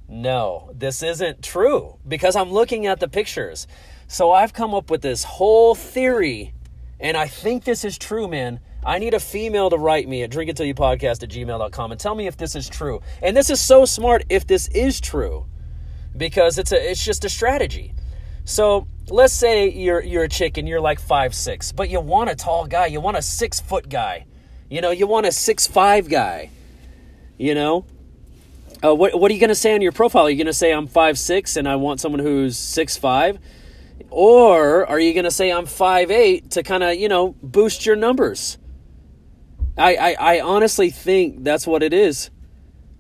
no, 0.09 0.71
this 0.73 1.03
isn't 1.03 1.43
true 1.43 1.99
because 2.07 2.37
I'm 2.37 2.53
looking 2.53 2.87
at 2.87 3.01
the 3.01 3.09
pictures. 3.09 3.67
So 4.07 4.31
I've 4.31 4.53
come 4.53 4.73
up 4.73 4.89
with 4.89 5.03
this 5.03 5.25
whole 5.25 5.75
theory, 5.75 6.55
and 7.01 7.17
I 7.17 7.27
think 7.27 7.65
this 7.65 7.85
is 7.85 7.99
true, 7.99 8.29
man. 8.29 8.61
I 8.87 8.99
need 8.99 9.15
a 9.15 9.21
female 9.21 9.69
to 9.71 9.77
write 9.79 10.09
me 10.09 10.23
at 10.23 10.31
drinkittillyoupodcast 10.31 11.25
at 11.25 11.29
gmail.com 11.29 11.91
and 11.91 12.01
tell 12.01 12.15
me 12.15 12.29
if 12.29 12.37
this 12.37 12.55
is 12.55 12.69
true. 12.69 13.03
And 13.21 13.37
this 13.37 13.51
is 13.51 13.61
so 13.61 13.85
smart 13.85 14.25
if 14.29 14.47
this 14.47 14.69
is 14.69 15.01
true 15.01 15.47
because 16.17 16.57
it's 16.57 16.71
a 16.71 16.91
it's 16.91 17.05
just 17.05 17.25
a 17.25 17.29
strategy. 17.29 17.95
So 18.45 18.87
let's 19.09 19.33
say 19.33 19.71
you're 19.71 20.03
you're 20.03 20.25
a 20.25 20.29
chicken, 20.29 20.67
you're 20.67 20.81
like 20.81 21.01
five 21.01 21.35
six, 21.35 21.73
but 21.73 21.91
you 21.91 22.01
want 22.01 22.31
a 22.31 22.35
tall 22.35 22.67
guy. 22.67 22.87
You 22.87 23.01
want 23.01 23.17
a 23.17 23.23
six 23.23 23.61
foot 23.61 23.89
guy. 23.89 24.27
You 24.69 24.81
know, 24.81 24.91
you 24.91 25.07
want 25.07 25.27
a 25.27 25.33
six 25.33 25.67
five 25.67 26.09
guy. 26.09 26.51
You 27.39 27.55
know, 27.55 27.85
uh, 28.85 28.95
what 28.95 29.19
what 29.19 29.31
are 29.31 29.35
you 29.35 29.41
to 29.49 29.55
say 29.55 29.75
on 29.75 29.83
your 29.83 29.93
profile? 29.93 30.27
Are 30.27 30.31
you 30.31 30.45
to 30.45 30.53
say 30.53 30.73
I'm 30.73 30.87
five 30.87 31.19
six 31.19 31.57
and 31.57 31.69
I 31.69 31.77
want 31.77 32.01
someone 32.01 32.21
who's 32.21 32.57
six 32.57 32.97
five, 32.97 33.39
or 34.11 34.87
are 34.87 35.01
you 35.01 35.13
to 35.25 35.31
say 35.31 35.51
I'm 35.51 35.67
five 35.67 36.11
eight 36.11 36.53
to 36.53 36.63
kind 36.63 36.83
of 36.83 36.95
you 36.97 37.09
know 37.09 37.35
boost 37.43 37.85
your 37.87 37.97
numbers? 37.97 38.59
I, 39.77 39.97
I 39.97 40.17
I 40.37 40.41
honestly 40.41 40.91
think 40.91 41.45
that's 41.45 41.67
what 41.67 41.83
it 41.83 41.93
is. 41.93 42.31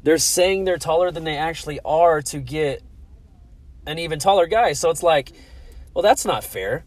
They're 0.02 0.18
saying 0.18 0.64
they're 0.64 0.78
taller 0.78 1.10
than 1.10 1.24
they 1.24 1.36
actually 1.36 1.80
are 1.84 2.22
to 2.22 2.38
get 2.40 2.82
an 3.90 3.98
even 3.98 4.18
taller 4.18 4.46
guy. 4.46 4.72
So 4.72 4.90
it's 4.90 5.02
like, 5.02 5.32
well, 5.94 6.02
that's 6.02 6.24
not 6.24 6.44
fair. 6.44 6.84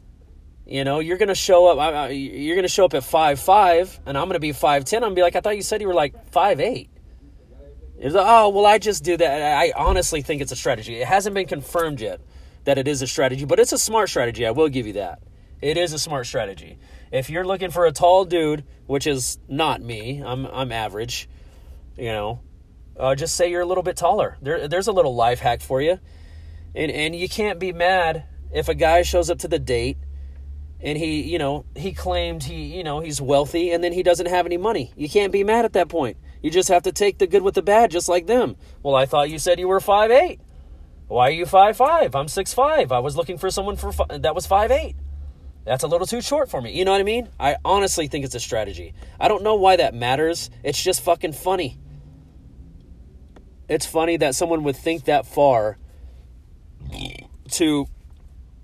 You 0.65 0.83
know, 0.85 0.99
you're 0.99 1.17
gonna 1.17 1.35
show 1.35 1.67
up. 1.67 2.09
You're 2.11 2.55
gonna 2.55 2.67
show 2.67 2.85
up 2.85 2.93
at 2.93 3.03
five 3.03 3.39
five, 3.39 3.99
and 4.05 4.17
I'm 4.17 4.27
gonna 4.27 4.39
be 4.39 4.53
five 4.53 4.85
ten. 4.85 5.03
I'm 5.03 5.07
gonna 5.09 5.15
be 5.15 5.21
like, 5.21 5.35
I 5.35 5.41
thought 5.41 5.57
you 5.57 5.61
said 5.61 5.81
you 5.81 5.87
were 5.87 5.93
like 5.93 6.31
five 6.31 6.59
eight. 6.61 6.89
Like, 7.97 8.13
oh 8.15 8.49
well, 8.49 8.65
I 8.65 8.77
just 8.77 9.03
do 9.03 9.17
that. 9.17 9.57
I 9.57 9.73
honestly 9.75 10.21
think 10.21 10.41
it's 10.41 10.51
a 10.51 10.55
strategy. 10.55 10.95
It 10.95 11.07
hasn't 11.07 11.35
been 11.35 11.47
confirmed 11.47 11.99
yet 11.99 12.21
that 12.63 12.77
it 12.77 12.87
is 12.87 13.01
a 13.01 13.07
strategy, 13.07 13.43
but 13.43 13.59
it's 13.59 13.73
a 13.73 13.77
smart 13.77 14.09
strategy. 14.09 14.45
I 14.45 14.51
will 14.51 14.69
give 14.69 14.87
you 14.87 14.93
that. 14.93 15.21
It 15.61 15.77
is 15.77 15.93
a 15.93 15.99
smart 15.99 16.27
strategy. 16.27 16.77
If 17.11 17.29
you're 17.29 17.45
looking 17.45 17.71
for 17.71 17.85
a 17.85 17.91
tall 17.91 18.25
dude, 18.25 18.63
which 18.85 19.05
is 19.05 19.37
not 19.47 19.81
me, 19.81 20.23
I'm 20.25 20.45
I'm 20.45 20.71
average. 20.71 21.29
You 21.97 22.11
know, 22.11 22.41
uh, 22.97 23.15
just 23.15 23.35
say 23.35 23.51
you're 23.51 23.61
a 23.61 23.65
little 23.65 23.83
bit 23.83 23.97
taller. 23.97 24.37
There, 24.41 24.67
there's 24.67 24.87
a 24.87 24.91
little 24.91 25.13
life 25.13 25.39
hack 25.39 25.61
for 25.61 25.81
you. 25.81 25.99
And 26.75 26.91
and 26.91 27.15
you 27.15 27.29
can't 27.29 27.59
be 27.59 27.71
mad 27.71 28.25
if 28.51 28.69
a 28.69 28.75
guy 28.75 29.01
shows 29.01 29.29
up 29.29 29.39
to 29.39 29.47
the 29.47 29.59
date 29.59 29.97
and 30.79 30.97
he, 30.97 31.21
you 31.21 31.39
know, 31.39 31.65
he 31.75 31.93
claimed 31.93 32.43
he, 32.43 32.75
you 32.75 32.83
know, 32.83 32.99
he's 32.99 33.21
wealthy 33.21 33.71
and 33.71 33.83
then 33.83 33.93
he 33.93 34.03
doesn't 34.03 34.27
have 34.27 34.45
any 34.45 34.57
money. 34.57 34.91
You 34.95 35.09
can't 35.09 35.31
be 35.31 35.43
mad 35.43 35.65
at 35.65 35.73
that 35.73 35.87
point. 35.87 36.17
You 36.41 36.51
just 36.51 36.69
have 36.69 36.83
to 36.83 36.91
take 36.91 37.19
the 37.19 37.27
good 37.27 37.41
with 37.41 37.55
the 37.55 37.61
bad 37.61 37.89
just 37.89 38.09
like 38.09 38.27
them. 38.27 38.57
Well, 38.83 38.95
I 38.95 39.05
thought 39.05 39.29
you 39.29 39.39
said 39.39 39.59
you 39.59 39.67
were 39.67 39.79
five 39.79 40.11
eight. 40.11 40.41
Why 41.07 41.29
are 41.29 41.31
you 41.31 41.45
five 41.45 41.77
five? 41.77 42.15
I'm 42.15 42.27
six 42.27 42.53
five. 42.53 42.91
I 42.91 42.99
was 42.99 43.15
looking 43.15 43.37
for 43.37 43.49
someone 43.49 43.77
for 43.77 43.93
that 44.09 44.35
was 44.35 44.45
five 44.45 44.71
eight. 44.71 44.95
That's 45.65 45.83
a 45.83 45.87
little 45.87 46.07
too 46.07 46.21
short 46.21 46.51
for 46.51 46.61
me. 46.61 46.77
You 46.77 46.83
know 46.83 46.91
what 46.91 46.99
I 46.99 47.05
mean? 47.05 47.29
I 47.39 47.55
honestly 47.63 48.07
think 48.07 48.25
it's 48.25 48.35
a 48.35 48.39
strategy. 48.39 48.93
I 49.19 49.29
don't 49.29 49.43
know 49.43 49.55
why 49.55 49.77
that 49.77 49.93
matters. 49.93 50.49
It's 50.63 50.81
just 50.81 51.01
fucking 51.01 51.33
funny. 51.33 51.79
It's 53.69 53.85
funny 53.85 54.17
that 54.17 54.35
someone 54.35 54.63
would 54.63 54.75
think 54.75 55.05
that 55.05 55.25
far 55.25 55.77
to 57.49 57.87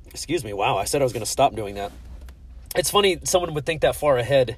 excuse 0.07 0.43
me 0.43 0.53
wow 0.53 0.77
i 0.77 0.83
said 0.83 1.01
i 1.01 1.03
was 1.03 1.13
going 1.13 1.23
to 1.23 1.29
stop 1.29 1.55
doing 1.55 1.75
that 1.75 1.91
it's 2.75 2.89
funny 2.89 3.19
someone 3.23 3.53
would 3.53 3.65
think 3.65 3.81
that 3.81 3.95
far 3.95 4.17
ahead 4.17 4.57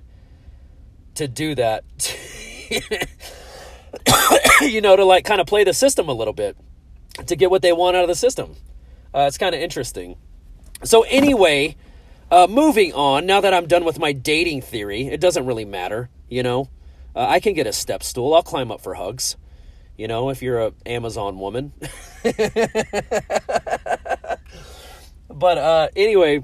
to 1.15 1.27
do 1.27 1.55
that. 1.55 1.83
you 4.61 4.81
know, 4.81 4.95
to 4.95 5.05
like 5.05 5.25
kind 5.25 5.41
of 5.41 5.47
play 5.47 5.63
the 5.63 5.73
system 5.73 6.09
a 6.09 6.13
little 6.13 6.33
bit 6.33 6.57
to 7.25 7.35
get 7.35 7.51
what 7.51 7.61
they 7.61 7.73
want 7.73 7.95
out 7.95 8.03
of 8.03 8.07
the 8.07 8.15
system. 8.15 8.55
Uh, 9.13 9.25
it's 9.27 9.37
kind 9.37 9.53
of 9.53 9.61
interesting. 9.61 10.15
So, 10.83 11.03
anyway, 11.03 11.75
uh, 12.31 12.47
moving 12.49 12.93
on, 12.93 13.25
now 13.25 13.41
that 13.41 13.53
I'm 13.53 13.67
done 13.67 13.83
with 13.83 13.99
my 13.99 14.13
dating 14.13 14.61
theory, 14.61 15.07
it 15.07 15.19
doesn't 15.19 15.45
really 15.45 15.65
matter, 15.65 16.09
you 16.29 16.43
know. 16.43 16.69
Uh, 17.13 17.27
I 17.27 17.41
can 17.41 17.53
get 17.53 17.67
a 17.67 17.73
step 17.73 18.03
stool. 18.03 18.33
I'll 18.33 18.41
climb 18.41 18.71
up 18.71 18.79
for 18.79 18.93
hugs. 18.93 19.35
You 20.01 20.07
know, 20.07 20.31
if 20.31 20.41
you're 20.41 20.59
a 20.59 20.73
Amazon 20.87 21.37
woman. 21.37 21.73
but 25.29 25.57
uh, 25.59 25.89
anyway, 25.95 26.43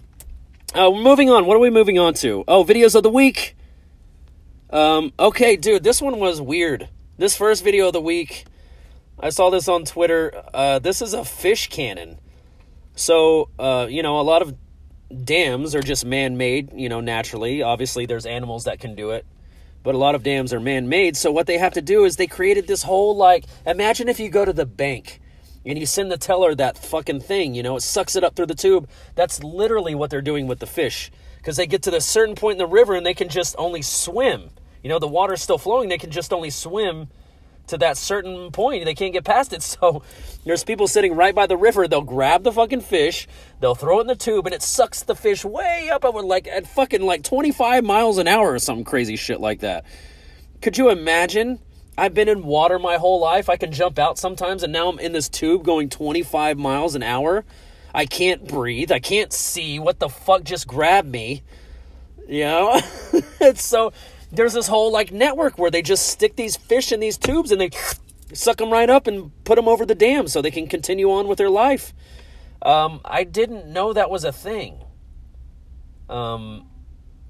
uh, 0.76 0.92
moving 0.92 1.32
on. 1.32 1.48
What 1.48 1.58
are 1.58 1.60
we 1.60 1.72
moving 1.72 1.98
on 1.98 2.14
to? 2.14 2.44
Oh, 2.48 2.64
videos 2.64 2.94
of 2.94 3.02
the 3.02 3.10
week. 3.10 3.58
Um, 4.70 5.12
okay, 5.18 5.56
dude, 5.56 5.84
this 5.84 6.04
one 6.04 6.20
was 6.20 6.40
weird. 6.40 6.88
This 7.18 7.36
first 7.36 7.64
video 7.64 7.88
of 7.88 7.94
the 7.94 8.02
week, 8.02 8.46
I 9.20 9.30
saw 9.30 9.50
this 9.50 9.68
on 9.68 9.86
Twitter. 9.86 10.40
Uh, 10.54 10.78
this 10.78 11.02
is 11.02 11.16
a 11.16 11.26
fish 11.26 11.68
cannon. 11.70 12.20
So, 12.94 13.50
uh, 13.58 13.88
you 13.90 14.04
know, 14.04 14.20
a 14.20 14.22
lot 14.22 14.44
of 14.44 14.56
dams 15.24 15.74
are 15.74 15.82
just 15.82 16.06
man 16.06 16.38
made, 16.38 16.74
you 16.76 16.90
know, 16.90 17.00
naturally. 17.02 17.64
Obviously, 17.64 18.06
there's 18.06 18.28
animals 18.28 18.66
that 18.66 18.80
can 18.80 18.94
do 18.94 19.10
it, 19.10 19.26
but 19.88 19.96
a 19.96 19.98
lot 19.98 20.16
of 20.16 20.22
dams 20.22 20.52
are 20.52 20.60
man 20.60 20.90
made. 20.90 21.16
So, 21.16 21.32
what 21.32 21.48
they 21.48 21.58
have 21.58 21.76
to 21.76 21.82
do 21.82 22.04
is 22.04 22.18
they 22.18 22.28
created 22.28 22.68
this 22.68 22.84
whole 22.84 23.16
like 23.16 23.46
imagine 23.66 24.10
if 24.10 24.20
you 24.20 24.28
go 24.28 24.44
to 24.44 24.52
the 24.52 24.66
bank 24.66 25.22
and 25.66 25.80
you 25.80 25.86
send 25.86 26.12
the 26.12 26.18
teller 26.18 26.54
that 26.56 26.78
fucking 26.78 27.22
thing, 27.22 27.56
you 27.56 27.64
know, 27.64 27.78
it 27.78 27.82
sucks 27.84 28.18
it 28.18 28.22
up 28.26 28.36
through 28.36 28.48
the 28.48 28.54
tube. 28.54 28.90
That's 29.16 29.42
literally 29.42 29.96
what 29.96 30.10
they're 30.10 30.22
doing 30.22 30.46
with 30.46 30.60
the 30.60 30.68
fish 30.68 31.10
because 31.38 31.56
they 31.56 31.68
get 31.68 31.84
to 31.84 31.92
the 31.92 32.02
certain 32.02 32.36
point 32.36 32.56
in 32.56 32.58
the 32.58 32.68
river 32.68 32.96
and 32.96 33.06
they 33.06 33.14
can 33.14 33.30
just 33.30 33.56
only 33.58 33.82
swim. 33.82 34.50
You 34.84 34.90
know, 34.90 35.00
the 35.00 35.08
water's 35.08 35.42
still 35.42 35.58
flowing, 35.58 35.88
they 35.88 35.98
can 35.98 36.12
just 36.12 36.34
only 36.34 36.50
swim 36.50 37.08
to 37.68 37.78
that 37.78 37.98
certain 37.98 38.52
point. 38.52 38.86
They 38.86 38.96
can't 38.96 39.14
get 39.14 39.24
past 39.24 39.54
it. 39.54 39.58
So 39.78 40.02
there's 40.44 40.64
people 40.64 40.88
sitting 40.88 41.14
right 41.14 41.36
by 41.36 41.46
the 41.46 41.58
river. 41.58 41.88
They'll 41.88 42.02
grab 42.02 42.44
the 42.44 42.52
fucking 42.52 42.82
fish, 42.82 43.28
they'll 43.60 43.76
throw 43.76 44.00
it 44.00 44.02
in 44.02 44.08
the 44.08 44.16
tube, 44.16 44.48
and 44.48 44.56
it 44.56 44.64
sucks 44.64 45.04
the 45.04 45.16
fish 45.16 45.46
way 45.46 45.90
up 45.92 46.04
at 46.04 46.14
like 46.16 46.48
at 46.48 46.66
fucking 46.66 47.02
like 47.02 47.24
25 47.24 47.84
miles 47.84 48.18
an 48.18 48.28
hour 48.28 48.54
or 48.54 48.60
some 48.60 48.84
crazy 48.84 49.16
shit 49.16 49.40
like 49.40 49.60
that. 49.60 49.86
Could 50.62 50.78
you 50.78 50.90
imagine? 50.90 51.60
I've 51.98 52.14
been 52.14 52.30
in 52.30 52.44
water 52.44 52.78
my 52.80 52.98
whole 52.98 53.20
life. 53.20 53.50
I 53.50 53.58
can 53.58 53.72
jump 53.72 53.98
out 54.00 54.18
sometimes, 54.20 54.64
and 54.64 54.72
now 54.72 54.90
I'm 54.90 55.00
in 55.00 55.14
this 55.14 55.30
tube 55.30 55.64
going 55.64 55.90
25 55.90 56.58
miles 56.58 56.96
an 56.96 57.04
hour. 57.04 57.44
I 57.94 58.06
can't 58.06 58.48
breathe. 58.48 58.92
I 58.92 59.00
can't 59.00 59.34
see. 59.34 59.80
What 59.80 60.00
the 60.00 60.10
fuck 60.10 60.44
just 60.44 60.68
grabbed 60.68 61.10
me? 61.10 61.42
You 62.28 62.44
know? 62.44 62.82
it's 63.42 63.66
so 63.66 63.94
there's 64.32 64.54
this 64.54 64.68
whole 64.68 64.92
like 64.92 65.12
network 65.12 65.58
where 65.58 65.72
they 65.72 65.82
just 65.82 66.08
stick 66.08 66.36
these 66.36 66.56
fish 66.56 66.92
in 66.92 67.00
these 67.00 67.18
tubes 67.18 67.52
and 67.52 67.62
they 67.62 67.70
suck 68.34 68.58
them 68.58 68.72
right 68.72 68.90
up 68.90 69.08
and 69.08 69.32
put 69.44 69.56
them 69.56 69.68
over 69.68 69.86
the 69.86 69.96
dam 69.96 70.28
so 70.28 70.42
they 70.42 70.52
can 70.52 70.68
continue 70.68 71.12
on 71.12 71.28
with 71.28 71.38
their 71.38 71.50
life. 71.50 71.94
Um, 72.62 73.02
I 73.06 73.24
didn't 73.24 73.68
know 73.68 73.94
that 73.94 74.10
was 74.10 74.24
a 74.24 74.32
thing. 74.32 74.80
Um, 76.10 76.68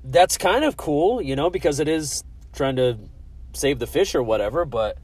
that's 0.03 0.37
kind 0.37 0.63
of 0.63 0.77
cool, 0.77 1.21
you 1.21 1.35
know, 1.35 1.49
because 1.49 1.79
it 1.79 1.87
is 1.87 2.23
trying 2.53 2.77
to 2.77 2.97
save 3.53 3.79
the 3.79 3.87
fish 3.87 4.15
or 4.15 4.23
whatever. 4.23 4.65
But 4.65 4.97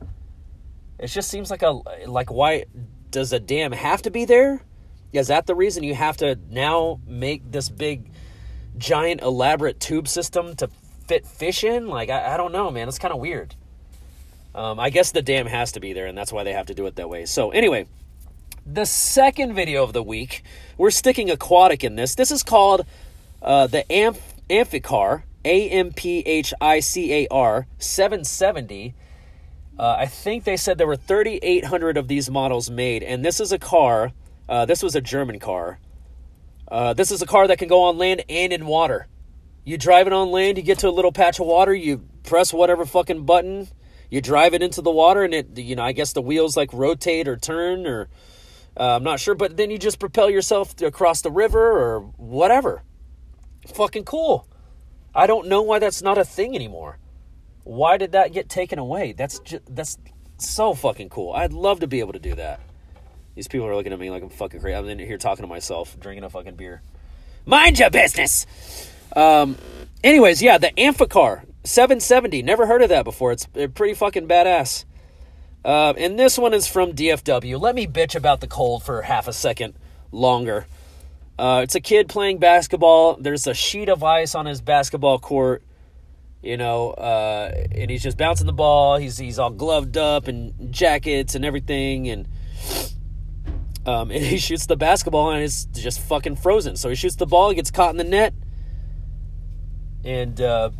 it 1.00 1.08
just 1.08 1.30
seems 1.30 1.52
like 1.52 1.62
a 1.62 1.80
like 2.08 2.32
why 2.32 2.66
does 3.10 3.34
a 3.34 3.40
dam 3.40 3.72
have 3.72 4.02
to 4.04 4.12
be 4.12 4.26
there? 4.26 4.64
Is 5.12 5.28
that 5.28 5.46
the 5.46 5.54
reason 5.54 5.84
you 5.84 5.94
have 5.94 6.18
to 6.18 6.40
now 6.50 7.00
make 7.06 7.52
this 7.52 7.70
big, 7.70 8.10
giant, 8.78 9.22
elaborate 9.22 9.80
tube 9.80 10.08
system 10.08 10.56
to 10.56 10.70
fit 11.08 11.26
fish 11.26 11.63
in? 11.63 11.88
Like, 11.88 12.10
I, 12.10 12.34
I 12.34 12.38
don't 12.38 12.52
know, 12.52 12.72
man. 12.72 12.88
It's 12.88 13.00
kind 13.00 13.13
of 13.13 13.20
weird. 13.20 13.56
Um, 14.56 14.80
I 14.80 14.89
guess 14.89 15.12
the 15.12 15.22
dam 15.22 15.48
has 15.48 15.72
to 15.74 15.80
be 15.80 15.94
there, 15.94 16.06
and 16.06 16.18
that's 16.18 16.32
why 16.32 16.44
they 16.44 16.54
have 16.54 16.68
to 16.68 16.74
do 16.74 16.86
it 16.86 16.96
that 16.96 17.10
way. 17.10 17.26
So, 17.26 17.52
anyway, 17.52 17.88
the 18.66 18.86
second 18.86 19.54
video 19.54 19.84
of 19.84 19.94
the 19.94 20.04
week, 20.04 20.44
we're 20.78 20.92
sticking 20.92 21.30
aquatic 21.30 21.84
in 21.84 21.96
this. 21.96 22.16
This 22.16 22.32
is 22.32 22.44
called 22.44 22.86
uh, 23.42 23.68
the 23.68 23.84
Amph- 23.92 24.36
Amphicar, 24.50 25.24
A 25.44 25.70
M 25.70 25.92
P 25.92 26.20
H 26.20 26.54
I 26.62 26.80
C 26.80 27.13
A 27.13 27.28
R 27.30 27.68
770. 27.80 28.94
Uh, 29.78 29.96
I 30.00 30.06
think 30.06 30.44
they 30.44 30.56
said 30.56 30.78
there 30.78 30.86
were 30.86 30.96
3,800 30.96 31.98
of 31.98 32.08
these 32.08 32.30
models 32.30 32.70
made, 32.70 33.02
and 33.02 33.26
this 33.26 33.39
is 33.39 33.52
a 33.52 33.58
car. 33.58 34.12
Uh, 34.48 34.66
this 34.66 34.84
was 34.84 34.96
a 34.96 35.02
German 35.02 35.39
car. 35.39 35.80
Uh, 36.68 36.94
this 36.94 37.12
is 37.12 37.22
a 37.22 37.26
car 37.26 37.48
that 37.48 37.58
can 37.58 37.68
go 37.68 37.84
on 37.84 37.98
land 37.98 38.24
and 38.30 38.54
in 38.54 38.66
water. 38.66 39.08
You 39.63 39.78
drive 39.78 40.08
it 40.08 40.13
on 40.13 40.32
land, 40.32 40.58
you 40.58 40.63
get 40.63 40.80
to 40.80 40.89
a 40.89 40.91
little 40.91 41.12
patch 41.12 41.39
of 41.39 41.45
water, 41.45 41.73
you 41.73 42.06
press 42.23 42.54
whatever 42.54 42.86
fucking 42.86 43.26
button, 43.26 43.67
you 44.10 44.21
drive 44.21 44.54
it 44.54 44.62
into 44.62 44.82
the 44.82 44.91
water, 44.91 45.23
and 45.23 45.34
it, 45.34 45.58
you 45.58 45.76
know, 45.76 45.84
I 45.84 45.93
guess 45.93 46.13
the 46.13 46.21
wheels 46.21 46.58
like 46.58 46.73
rotate 46.73 47.28
or 47.28 47.38
turn, 47.38 47.88
or 47.88 48.10
uh, 48.78 48.95
I'm 48.95 49.04
not 49.04 49.19
sure, 49.19 49.36
but 49.36 49.56
then 49.56 49.71
you 49.71 49.78
just 49.78 49.99
propel 49.99 50.30
yourself 50.30 50.80
across 50.82 51.21
the 51.21 51.32
river 51.32 51.60
or 51.60 52.02
whatever. 52.17 52.84
Fucking 53.73 54.04
cool. 54.04 54.47
I 55.15 55.28
don't 55.28 55.47
know 55.47 55.62
why 55.62 55.80
that's 55.80 56.02
not 56.02 56.17
a 56.17 56.26
thing 56.26 56.56
anymore. 56.56 56.97
Why 57.63 57.97
did 57.97 58.12
that 58.12 58.34
get 58.34 58.49
taken 58.49 58.80
away? 58.80 59.13
That's 59.13 59.39
just, 59.39 59.63
that's 59.73 59.97
so 60.38 60.73
fucking 60.73 61.10
cool. 61.10 61.32
I'd 61.32 61.54
love 61.54 61.80
to 61.80 61.88
be 61.88 62.02
able 62.02 62.13
to 62.13 62.19
do 62.19 62.36
that. 62.36 62.60
These 63.36 63.47
people 63.47 63.67
are 63.67 63.76
looking 63.76 63.93
at 63.93 63.99
me 63.99 64.10
like 64.10 64.21
I'm 64.21 64.30
fucking 64.30 64.60
crazy. 64.60 64.76
I'm 64.76 64.88
in 64.89 64.99
here 64.99 65.17
talking 65.17 65.43
to 65.43 65.47
myself, 65.47 65.97
drinking 65.99 66.23
a 66.23 66.30
fucking 66.30 66.56
beer. 66.56 66.82
Mind 67.45 67.80
your 67.80 67.89
business. 67.89 68.45
Um, 69.15 69.58
anyways, 70.04 70.41
yeah, 70.41 70.58
the 70.58 70.71
Amphicar 70.78 71.43
770. 71.63 72.41
Never 72.41 72.65
heard 72.65 72.82
of 72.82 72.89
that 72.89 73.04
before. 73.04 73.32
It's 73.32 73.45
pretty 73.45 73.93
fucking 73.93 74.28
badass. 74.28 74.86
Uh, 75.63 75.93
and 75.97 76.19
this 76.19 76.38
one 76.38 76.54
is 76.54 76.67
from 76.67 76.93
DFW. 76.93 77.60
Let 77.60 77.76
me 77.76 77.88
bitch 77.88 78.15
about 78.15 78.41
the 78.41 78.47
cold 78.47 78.84
for 78.84 79.04
half 79.04 79.28
a 79.28 79.34
second 79.34 79.76
longer. 80.12 80.65
Uh, 81.39 81.62
it's 81.63 81.76
a 81.76 81.80
kid 81.80 82.10
playing 82.10 82.38
basketball. 82.38 83.15
There's 83.15 83.47
a 83.47 83.54
sheet 83.54 83.89
of 83.89 84.04
ice 84.04 84.36
on 84.36 84.45
his 84.45 84.62
basketball 84.62 85.19
court, 85.19 85.63
you 86.43 86.58
know, 86.58 86.91
uh, 86.91 87.65
and 87.71 87.89
he's 87.89 88.04
just 88.04 88.17
bouncing 88.17 88.45
the 88.45 88.54
ball. 88.54 88.97
He's 88.97 89.17
he's 89.17 89.39
all 89.39 89.49
gloved 89.49 89.97
up 89.97 90.28
and 90.28 90.71
jackets 90.71 91.34
and 91.34 91.43
everything, 91.43 92.10
and 92.10 92.28
um, 93.86 94.12
and 94.12 94.23
he 94.23 94.38
shoots 94.38 94.65
the 94.67 94.78
basketball 94.78 95.32
and 95.32 95.43
it's 95.43 95.65
just 95.65 96.02
fucking 96.02 96.36
frozen. 96.36 96.76
So 96.76 96.89
he 96.89 96.95
shoots 96.95 97.15
the 97.15 97.26
ball, 97.26 97.54
gets 97.54 97.71
caught 97.71 97.91
in 97.91 97.97
the 97.97 98.04
net, 98.04 98.34
and 100.04 100.39
uh, 100.39 100.72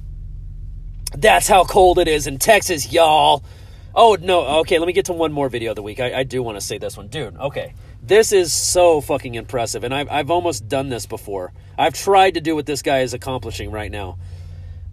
that's 1.16 1.48
how 1.48 1.64
cold 1.64 2.00
it 2.00 2.08
is 2.08 2.28
in 2.28 2.40
Texas, 2.40 2.92
y'all. 2.92 3.44
Oh, 3.96 4.18
no. 4.20 4.60
Okay, 4.60 4.80
let 4.80 4.88
me 4.88 4.94
get 4.94 5.06
to 5.06 5.14
one 5.14 5.32
more 5.32 5.50
video 5.50 5.72
of 5.72 5.76
the 5.76 5.84
week. 5.84 6.00
I, 6.00 6.20
I 6.20 6.24
do 6.24 6.42
want 6.42 6.58
to 6.58 6.62
say 6.62 6.78
this 6.78 6.98
one. 6.98 7.08
Dude, 7.08 7.38
okay. 7.38 7.74
This 8.02 8.32
is 8.32 8.52
so 8.52 9.02
fucking 9.02 9.36
impressive. 9.36 9.84
And 9.84 9.94
I've, 9.94 10.10
I've 10.10 10.32
almost 10.32 10.68
done 10.68 10.90
this 10.90 11.06
before. 11.06 11.54
I've 11.78 11.94
tried 11.94 12.34
to 12.34 12.42
do 12.42 12.56
what 12.56 12.66
this 12.66 12.82
guy 12.82 13.02
is 13.02 13.14
accomplishing 13.14 13.72
right 13.72 13.92
now. 13.92 14.18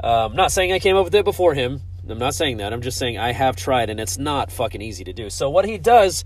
Uh, 0.03 0.27
I'm 0.27 0.37
not 0.37 0.53
saying 0.53 0.73
I 0.73 0.79
came 0.79 0.97
up 0.97 1.05
with 1.05 1.15
it 1.15 1.25
before 1.25 1.55
him. 1.55 1.81
I'm 2.09 2.19
not 2.19 2.35
saying 2.35 2.59
that. 2.59 2.73
I'm 2.73 2.83
just 2.83 2.99
saying 2.99 3.19
I 3.19 3.33
have 3.33 3.57
tried, 3.57 3.91
and 3.91 4.01
it's 4.01 4.19
not 4.19 4.51
fucking 4.51 4.83
easy 4.83 5.05
to 5.05 5.13
do. 5.13 5.31
So, 5.31 5.51
what 5.51 5.65
he 5.65 5.79
does 5.79 6.25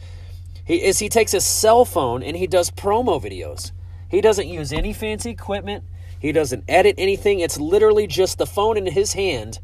he, 0.64 0.83
is 0.83 0.99
he 0.99 1.09
takes 1.09 1.33
his 1.33 1.45
cell 1.45 1.85
phone 1.85 2.23
and 2.23 2.37
he 2.37 2.47
does 2.47 2.71
promo 2.71 3.23
videos. 3.23 3.73
He 4.09 4.21
doesn't 4.21 4.49
use 4.49 4.73
any 4.73 4.93
fancy 4.93 5.31
equipment. 5.31 5.85
He 6.25 6.33
doesn't 6.33 6.65
edit 6.69 6.95
anything. 6.97 7.41
It's 7.41 7.61
literally 7.61 8.07
just 8.07 8.39
the 8.39 8.47
phone 8.47 8.79
in 8.79 8.87
his 8.87 9.13
hand 9.13 9.59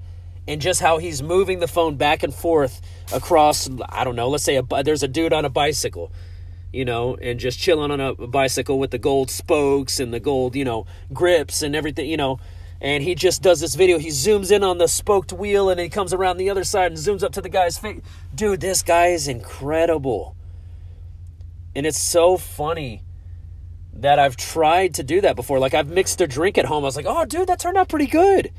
and 0.46 0.61
just 0.61 0.83
how 0.83 0.99
he's 0.99 1.23
moving 1.23 1.59
the 1.59 1.66
phone 1.66 1.96
back 1.96 2.23
and 2.23 2.35
forth 2.35 2.83
across, 3.14 3.66
I 3.88 4.05
don't 4.05 4.14
know, 4.14 4.29
let's 4.29 4.44
say 4.44 4.57
a, 4.57 4.83
there's 4.83 5.03
a 5.03 5.09
dude 5.09 5.33
on 5.33 5.46
a 5.46 5.49
bicycle, 5.49 6.12
you 6.70 6.85
know, 6.85 7.16
and 7.16 7.40
just 7.40 7.59
chilling 7.59 7.90
on 7.90 7.99
a 7.99 8.14
bicycle 8.14 8.79
with 8.79 8.90
the 8.90 8.99
gold 8.99 9.31
spokes 9.31 10.01
and 10.01 10.12
the 10.12 10.20
gold, 10.20 10.55
you 10.55 10.66
know, 10.66 10.85
grips 11.14 11.62
and 11.62 11.75
everything, 11.75 12.11
you 12.11 12.18
know. 12.18 12.38
And 12.79 13.03
he 13.03 13.14
just 13.14 13.40
does 13.40 13.61
this 13.61 13.75
video. 13.75 13.99
He 13.99 14.09
zooms 14.09 14.53
in 14.53 14.62
on 14.62 14.77
the 14.77 14.87
spoked 14.87 15.33
wheel 15.33 15.70
and 15.70 15.81
he 15.81 15.88
comes 15.88 16.12
around 16.12 16.37
the 16.37 16.51
other 16.51 16.64
side 16.64 16.92
and 16.92 17.01
zooms 17.01 17.23
up 17.23 17.33
to 17.33 17.40
the 17.40 17.49
guy's 17.49 17.79
face. 17.79 18.03
Dude, 18.35 18.61
this 18.61 18.83
guy 18.83 19.07
is 19.07 19.29
incredible. 19.29 20.37
And 21.75 21.87
it's 21.87 21.99
so 21.99 22.37
funny 22.37 23.03
that 24.00 24.18
I've 24.18 24.36
tried 24.36 24.94
to 24.94 25.02
do 25.02 25.20
that 25.20 25.36
before. 25.36 25.58
Like 25.58 25.74
I've 25.74 25.88
mixed 25.88 26.20
a 26.20 26.26
drink 26.26 26.58
at 26.58 26.64
home. 26.64 26.84
I 26.84 26.86
was 26.86 26.96
like, 26.96 27.06
oh, 27.08 27.24
dude, 27.24 27.48
that 27.48 27.60
turned 27.60 27.76
out 27.76 27.88
pretty 27.88 28.06
good. 28.06 28.50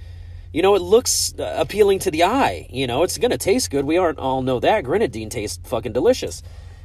You 0.54 0.62
know, 0.62 0.76
it 0.76 0.82
looks 0.82 1.34
uh, 1.40 1.56
appealing 1.58 2.00
to 2.00 2.12
the 2.12 2.24
eye. 2.24 2.68
You 2.70 2.86
know, 2.86 3.04
it's 3.04 3.18
to 3.18 3.38
taste 3.38 3.72
good. 3.72 3.86
We 3.86 3.98
aren't 3.98 4.20
all 4.20 4.42
know 4.42 4.60
that. 4.60 4.84
Grenadine 4.84 5.30
tastes 5.30 5.60
fucking 5.68 5.94
delicious. 5.94 6.44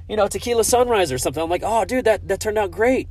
You 0.09 0.17
know, 0.17 0.29
tequila 0.29 0.65
sunrise 0.65 1.11
or 1.11 1.19
something. 1.19 1.43
I'm 1.43 1.51
like, 1.51 1.65
oh, 1.65 1.85
dude, 1.85 2.05
that, 2.05 2.29
that 2.29 2.41
turned 2.41 2.59
out 2.59 2.71
great. 2.71 3.09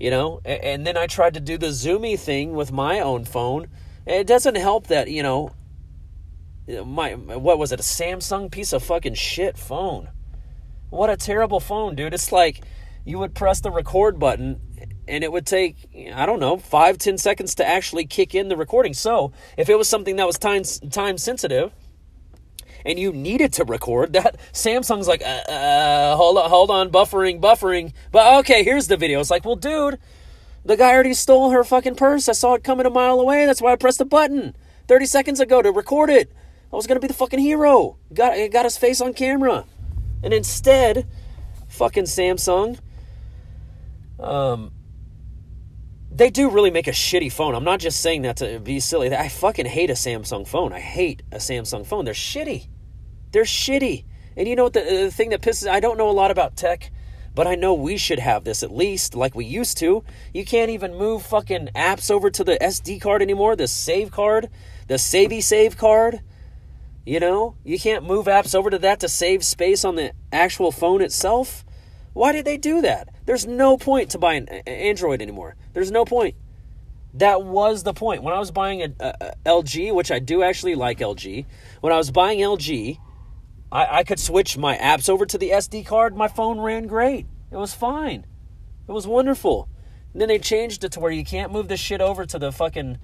You 0.00 0.10
know, 0.10 0.40
and, 0.44 0.64
and 0.64 0.86
then 0.86 0.96
I 0.96 1.06
tried 1.06 1.34
to 1.34 1.40
do 1.40 1.56
the 1.56 1.68
zoomy 1.68 2.18
thing 2.18 2.54
with 2.54 2.72
my 2.72 3.00
own 3.00 3.24
phone. 3.24 3.68
It 4.04 4.26
doesn't 4.26 4.56
help 4.56 4.88
that, 4.88 5.08
you 5.08 5.22
know, 5.22 5.52
my, 6.66 7.14
what 7.14 7.58
was 7.58 7.70
it, 7.70 7.80
a 7.80 7.84
Samsung 7.84 8.50
piece 8.50 8.72
of 8.72 8.82
fucking 8.82 9.14
shit 9.14 9.56
phone. 9.56 10.10
What 10.90 11.08
a 11.08 11.16
terrible 11.16 11.60
phone, 11.60 11.94
dude. 11.94 12.12
It's 12.12 12.32
like, 12.32 12.62
you 13.04 13.18
would 13.18 13.34
press 13.34 13.60
the 13.60 13.70
record 13.70 14.18
button 14.18 14.60
and 15.08 15.24
it 15.24 15.32
would 15.32 15.46
take 15.46 15.76
I 16.14 16.26
don't 16.26 16.40
know 16.40 16.56
five 16.56 16.98
ten 16.98 17.18
seconds 17.18 17.54
to 17.56 17.66
actually 17.66 18.06
kick 18.06 18.34
in 18.34 18.48
the 18.48 18.56
recording. 18.56 18.94
So 18.94 19.32
if 19.56 19.68
it 19.68 19.76
was 19.76 19.88
something 19.88 20.16
that 20.16 20.26
was 20.26 20.38
time 20.38 20.62
time 20.90 21.18
sensitive, 21.18 21.72
and 22.84 22.98
you 22.98 23.12
needed 23.12 23.52
to 23.54 23.64
record 23.64 24.12
that, 24.14 24.38
Samsung's 24.52 25.08
like, 25.08 25.22
uh, 25.22 25.50
uh, 25.50 26.16
hold 26.16 26.38
on, 26.38 26.50
hold 26.50 26.70
on, 26.70 26.90
buffering, 26.90 27.40
buffering. 27.40 27.92
But 28.10 28.40
okay, 28.40 28.64
here's 28.64 28.88
the 28.88 28.96
video. 28.96 29.20
It's 29.20 29.30
like, 29.30 29.44
well, 29.44 29.56
dude, 29.56 29.98
the 30.64 30.76
guy 30.76 30.92
already 30.92 31.14
stole 31.14 31.50
her 31.50 31.64
fucking 31.64 31.96
purse. 31.96 32.28
I 32.28 32.32
saw 32.32 32.54
it 32.54 32.64
coming 32.64 32.86
a 32.86 32.90
mile 32.90 33.20
away. 33.20 33.46
That's 33.46 33.60
why 33.62 33.72
I 33.72 33.76
pressed 33.76 33.98
the 33.98 34.04
button 34.04 34.56
30 34.88 35.06
seconds 35.06 35.40
ago 35.40 35.62
to 35.62 35.70
record 35.70 36.10
it. 36.10 36.32
I 36.72 36.76
was 36.76 36.86
gonna 36.86 37.00
be 37.00 37.08
the 37.08 37.14
fucking 37.14 37.38
hero. 37.38 37.98
Got 38.14 38.50
got 38.50 38.64
his 38.64 38.78
face 38.78 39.02
on 39.02 39.12
camera, 39.12 39.66
and 40.22 40.32
instead, 40.32 41.06
fucking 41.68 42.04
Samsung. 42.04 42.78
Um, 44.22 44.72
they 46.14 46.30
do 46.30 46.50
really 46.50 46.70
make 46.70 46.86
a 46.86 46.92
shitty 46.92 47.32
phone. 47.32 47.54
I'm 47.54 47.64
not 47.64 47.80
just 47.80 48.00
saying 48.00 48.22
that 48.22 48.36
to 48.38 48.60
be 48.60 48.80
silly. 48.80 49.14
I 49.14 49.28
fucking 49.28 49.66
hate 49.66 49.90
a 49.90 49.94
Samsung 49.94 50.46
phone. 50.46 50.72
I 50.72 50.80
hate 50.80 51.22
a 51.32 51.36
Samsung 51.36 51.86
phone. 51.86 52.04
They're 52.04 52.14
shitty. 52.14 52.68
They're 53.32 53.44
shitty. 53.44 54.04
And 54.36 54.46
you 54.46 54.56
know 54.56 54.64
what 54.64 54.74
the, 54.74 54.82
the 54.82 55.10
thing 55.10 55.30
that 55.30 55.42
pisses 55.42 55.68
I 55.68 55.80
don't 55.80 55.98
know 55.98 56.08
a 56.08 56.12
lot 56.12 56.30
about 56.30 56.56
tech, 56.56 56.90
but 57.34 57.46
I 57.46 57.54
know 57.54 57.74
we 57.74 57.96
should 57.96 58.18
have 58.18 58.44
this 58.44 58.62
at 58.62 58.70
least 58.70 59.14
like 59.14 59.34
we 59.34 59.44
used 59.44 59.78
to. 59.78 60.04
You 60.34 60.44
can't 60.44 60.70
even 60.70 60.96
move 60.96 61.22
fucking 61.22 61.70
apps 61.74 62.10
over 62.10 62.30
to 62.30 62.44
the 62.44 62.58
SD 62.60 63.00
card 63.00 63.22
anymore, 63.22 63.56
the 63.56 63.68
save 63.68 64.10
card, 64.10 64.48
the 64.88 64.98
savey 64.98 65.40
save 65.40 65.76
card. 65.76 66.20
You 67.04 67.20
know, 67.20 67.56
you 67.64 67.80
can't 67.80 68.04
move 68.04 68.26
apps 68.26 68.54
over 68.54 68.70
to 68.70 68.78
that 68.78 69.00
to 69.00 69.08
save 69.08 69.44
space 69.44 69.84
on 69.84 69.96
the 69.96 70.12
actual 70.30 70.70
phone 70.70 71.02
itself. 71.02 71.64
Why 72.12 72.32
did 72.32 72.44
they 72.44 72.56
do 72.56 72.82
that? 72.82 73.08
There's 73.24 73.46
no 73.46 73.76
point 73.76 74.10
to 74.10 74.18
buying 74.18 74.48
an 74.48 74.62
Android 74.66 75.22
anymore. 75.22 75.56
There's 75.72 75.90
no 75.90 76.04
point. 76.04 76.34
That 77.14 77.42
was 77.42 77.82
the 77.82 77.92
point. 77.92 78.22
When 78.22 78.34
I 78.34 78.38
was 78.38 78.50
buying 78.50 78.82
a, 78.82 78.88
a, 79.00 79.14
a 79.20 79.34
LG, 79.46 79.94
which 79.94 80.10
I 80.10 80.18
do 80.18 80.42
actually 80.42 80.74
like 80.74 80.98
LG, 80.98 81.46
when 81.80 81.92
I 81.92 81.96
was 81.96 82.10
buying 82.10 82.38
LG, 82.38 82.98
I, 83.70 83.98
I 83.98 84.04
could 84.04 84.20
switch 84.20 84.56
my 84.56 84.76
apps 84.76 85.08
over 85.08 85.26
to 85.26 85.38
the 85.38 85.50
SD 85.50 85.86
card. 85.86 86.16
My 86.16 86.28
phone 86.28 86.60
ran 86.60 86.86
great. 86.86 87.26
It 87.50 87.56
was 87.56 87.74
fine. 87.74 88.26
It 88.88 88.92
was 88.92 89.06
wonderful. 89.06 89.68
And 90.12 90.20
then 90.20 90.28
they 90.28 90.38
changed 90.38 90.84
it 90.84 90.92
to 90.92 91.00
where 91.00 91.12
you 91.12 91.24
can't 91.24 91.52
move 91.52 91.68
the 91.68 91.76
shit 91.76 92.00
over 92.00 92.26
to 92.26 92.38
the 92.38 92.52
fucking 92.52 92.98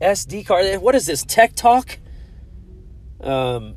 SD 0.00 0.46
card. 0.46 0.80
What 0.80 0.94
is 0.94 1.06
this? 1.06 1.24
Tech 1.24 1.54
Talk? 1.54 1.98
Um, 3.20 3.76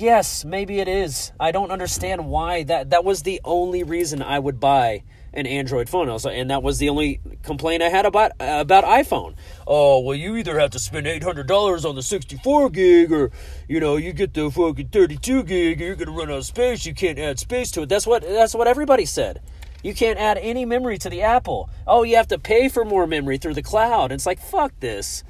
yes, 0.00 0.44
maybe 0.44 0.80
it 0.80 0.88
is. 0.88 1.32
I 1.38 1.52
don't 1.52 1.70
understand 1.70 2.28
why 2.28 2.62
that 2.64 2.90
that 2.90 3.04
was 3.04 3.22
the 3.22 3.40
only 3.44 3.82
reason 3.82 4.22
I 4.22 4.38
would 4.38 4.60
buy 4.60 5.02
an 5.32 5.46
Android 5.46 5.88
phone. 5.88 6.08
Also, 6.08 6.30
and 6.30 6.50
that 6.50 6.62
was 6.62 6.78
the 6.78 6.88
only 6.88 7.20
complaint 7.42 7.82
I 7.82 7.88
had 7.88 8.06
about 8.06 8.32
about 8.38 8.84
iPhone. 8.84 9.34
Oh, 9.66 10.00
well, 10.00 10.14
you 10.14 10.36
either 10.36 10.58
have 10.58 10.70
to 10.70 10.78
spend 10.78 11.06
eight 11.06 11.22
hundred 11.22 11.46
dollars 11.46 11.84
on 11.84 11.94
the 11.94 12.02
sixty 12.02 12.36
four 12.38 12.70
gig, 12.70 13.12
or 13.12 13.30
you 13.68 13.80
know, 13.80 13.96
you 13.96 14.12
get 14.12 14.34
the 14.34 14.50
fucking 14.50 14.88
thirty 14.88 15.16
two 15.16 15.42
gig, 15.42 15.80
you're 15.80 15.94
gonna 15.94 16.10
run 16.10 16.30
out 16.30 16.38
of 16.38 16.46
space. 16.46 16.86
You 16.86 16.94
can't 16.94 17.18
add 17.18 17.38
space 17.38 17.70
to 17.72 17.82
it. 17.82 17.88
That's 17.88 18.06
what 18.06 18.22
that's 18.22 18.54
what 18.54 18.66
everybody 18.66 19.04
said. 19.04 19.40
You 19.82 19.94
can't 19.94 20.18
add 20.18 20.38
any 20.38 20.64
memory 20.64 20.98
to 20.98 21.10
the 21.10 21.22
Apple. 21.22 21.70
Oh, 21.86 22.02
you 22.02 22.16
have 22.16 22.28
to 22.28 22.38
pay 22.38 22.68
for 22.68 22.84
more 22.84 23.06
memory 23.06 23.38
through 23.38 23.54
the 23.54 23.62
cloud. 23.62 24.10
It's 24.12 24.26
like 24.26 24.40
fuck 24.40 24.72
this. 24.80 25.22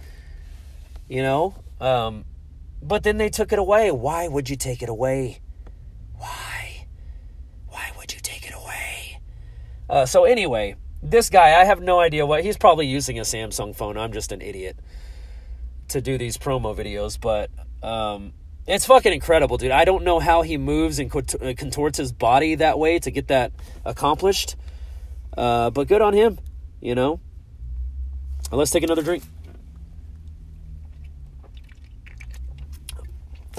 You 1.08 1.22
know. 1.22 1.54
Um, 1.78 2.24
but 2.82 3.02
then 3.02 3.16
they 3.16 3.28
took 3.28 3.52
it 3.52 3.58
away. 3.58 3.90
Why 3.90 4.28
would 4.28 4.48
you 4.48 4.56
take 4.56 4.82
it 4.82 4.88
away? 4.88 5.40
Why? 6.16 6.86
Why 7.68 7.92
would 7.98 8.12
you 8.12 8.20
take 8.20 8.46
it 8.46 8.54
away? 8.54 9.20
Uh, 9.88 10.06
so, 10.06 10.24
anyway, 10.24 10.76
this 11.02 11.30
guy, 11.30 11.60
I 11.60 11.64
have 11.64 11.80
no 11.80 12.00
idea 12.00 12.26
what. 12.26 12.44
He's 12.44 12.56
probably 12.56 12.86
using 12.86 13.18
a 13.18 13.22
Samsung 13.22 13.74
phone. 13.74 13.96
I'm 13.96 14.12
just 14.12 14.32
an 14.32 14.40
idiot 14.40 14.76
to 15.88 16.00
do 16.00 16.18
these 16.18 16.36
promo 16.36 16.76
videos, 16.76 17.20
but 17.20 17.50
um, 17.82 18.32
it's 18.66 18.86
fucking 18.86 19.12
incredible, 19.12 19.58
dude. 19.58 19.70
I 19.70 19.84
don't 19.84 20.04
know 20.04 20.18
how 20.18 20.42
he 20.42 20.56
moves 20.56 20.98
and 20.98 21.14
uh, 21.14 21.54
contorts 21.56 21.98
his 21.98 22.12
body 22.12 22.56
that 22.56 22.78
way 22.78 22.98
to 22.98 23.10
get 23.10 23.28
that 23.28 23.52
accomplished. 23.84 24.56
Uh, 25.36 25.70
but 25.70 25.86
good 25.86 26.02
on 26.02 26.14
him, 26.14 26.38
you 26.80 26.94
know. 26.94 27.20
Let's 28.50 28.70
take 28.70 28.82
another 28.82 29.02
drink. 29.02 29.22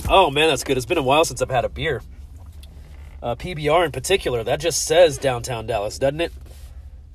Oh 0.10 0.32
man, 0.32 0.48
that's 0.48 0.64
good. 0.64 0.78
It's 0.78 0.86
been 0.86 0.98
a 0.98 1.04
while 1.04 1.26
since 1.26 1.42
I've 1.42 1.50
had 1.50 1.66
a 1.66 1.70
beer. 1.70 2.02
Uh, 3.22 3.36
PBR 3.36 3.86
in 3.86 3.92
particular, 3.92 4.42
that 4.42 4.62
just 4.62 4.86
says 4.86 5.18
downtown 5.18 5.68
Dallas, 5.68 6.00
doesn't 6.00 6.22
it? 6.22 6.32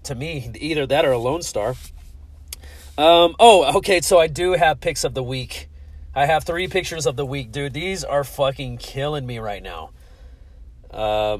To 0.05 0.15
me, 0.15 0.51
either 0.61 0.87
that 0.87 1.07
or 1.07 1.13
a 1.13 1.19
Lone 1.19 1.41
Star. 1.41 1.71
Um, 2.99 3.35
oh, 3.41 3.79
okay, 3.79 4.03
so 4.03 4.19
I 4.19 4.27
do 4.27 4.53
have 4.53 4.81
picks 4.81 5.05
of 5.05 5.15
the 5.15 5.23
week. 5.23 5.71
I 6.15 6.27
have 6.27 6.45
three 6.45 6.69
pictures 6.69 7.07
of 7.07 7.17
the 7.17 7.25
week, 7.25 7.51
dude. 7.51 7.73
These 7.73 8.05
are 8.05 8.25
fucking 8.25 8.77
killing 8.77 9.27
me 9.27 9.39
right 9.39 9.63
now. 9.63 9.91
Uh, 10.91 11.39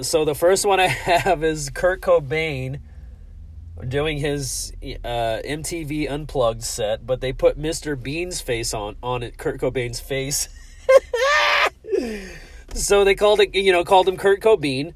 so 0.00 0.24
the 0.24 0.34
first 0.34 0.64
one 0.64 0.80
I 0.80 0.86
have 0.86 1.44
is 1.44 1.68
Kurt 1.68 2.00
Cobain 2.00 2.80
doing 3.86 4.16
his 4.16 4.72
uh, 4.82 5.42
MTV 5.44 6.10
Unplugged 6.10 6.62
set, 6.62 7.04
but 7.04 7.20
they 7.20 7.34
put 7.34 7.58
Mr. 7.58 8.00
Bean's 8.00 8.40
face 8.40 8.72
on 8.72 8.96
on 9.02 9.22
it, 9.22 9.36
Kurt 9.36 9.60
Cobain's 9.60 10.00
face. 10.00 10.48
so 12.74 13.04
they 13.04 13.14
called 13.14 13.40
it, 13.40 13.54
you 13.54 13.72
know, 13.72 13.84
called 13.84 14.08
him 14.08 14.16
Kurt 14.16 14.40
Cobean. 14.40 14.94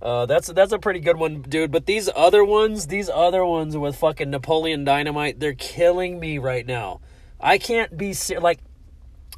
Uh, 0.00 0.26
that's 0.26 0.48
that's 0.48 0.72
a 0.72 0.78
pretty 0.78 1.00
good 1.00 1.16
one, 1.16 1.42
dude. 1.42 1.72
But 1.72 1.86
these 1.86 2.08
other 2.14 2.44
ones, 2.44 2.86
these 2.88 3.08
other 3.08 3.44
ones 3.44 3.76
with 3.76 3.96
fucking 3.96 4.30
Napoleon 4.30 4.84
Dynamite, 4.84 5.40
they're 5.40 5.54
killing 5.54 6.20
me 6.20 6.38
right 6.38 6.66
now. 6.66 7.00
I 7.40 7.58
can't 7.58 7.96
be 7.96 8.14
like. 8.38 8.60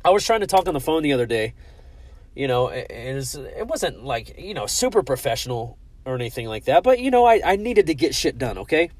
I 0.04 0.10
was 0.10 0.24
trying 0.24 0.40
to 0.40 0.46
talk 0.46 0.68
on 0.68 0.74
the 0.74 0.80
phone 0.80 1.02
the 1.02 1.12
other 1.12 1.26
day. 1.26 1.54
You 2.34 2.46
know, 2.46 2.68
it, 2.68 2.86
it 2.90 3.66
wasn't 3.66 4.04
like 4.04 4.38
you 4.38 4.54
know 4.54 4.66
super 4.66 5.02
professional 5.02 5.78
or 6.04 6.14
anything 6.14 6.46
like 6.46 6.64
that, 6.64 6.82
but 6.82 6.98
you 6.98 7.10
know, 7.10 7.24
I 7.24 7.40
I 7.44 7.56
needed 7.56 7.86
to 7.86 7.94
get 7.94 8.14
shit 8.14 8.38
done. 8.38 8.58
Okay. 8.58 8.90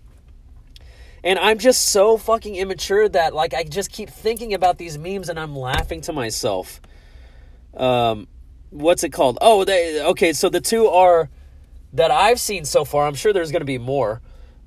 And 1.24 1.38
I'm 1.38 1.59
just 1.59 1.87
so 1.87 2.16
fucking 2.16 2.55
immature 2.55 3.09
that 3.09 3.35
like 3.35 3.53
I 3.53 3.64
just 3.64 3.90
keep 3.90 4.09
thinking 4.09 4.55
about 4.55 4.79
these 4.79 4.96
memes 4.96 5.29
and 5.29 5.38
I'm 5.38 5.57
laughing 5.57 6.01
to 6.03 6.12
myself. 6.12 6.81
Um 7.79 8.29
what's 8.71 9.05
it 9.05 9.11
called? 9.11 9.38
Oh, 9.41 9.64
they 9.64 10.03
okay, 10.03 10.33
so 10.33 10.49
the 10.49 10.61
two 10.61 10.88
are 10.88 11.31
that 11.93 12.11
I've 12.11 12.41
seen 12.41 12.64
so 12.64 12.85
far, 12.85 13.07
I'm 13.07 13.14
sure 13.14 13.33
there's 13.33 13.51
going 13.51 13.61
to 13.61 13.67
be 13.67 13.79
more. 13.79 14.21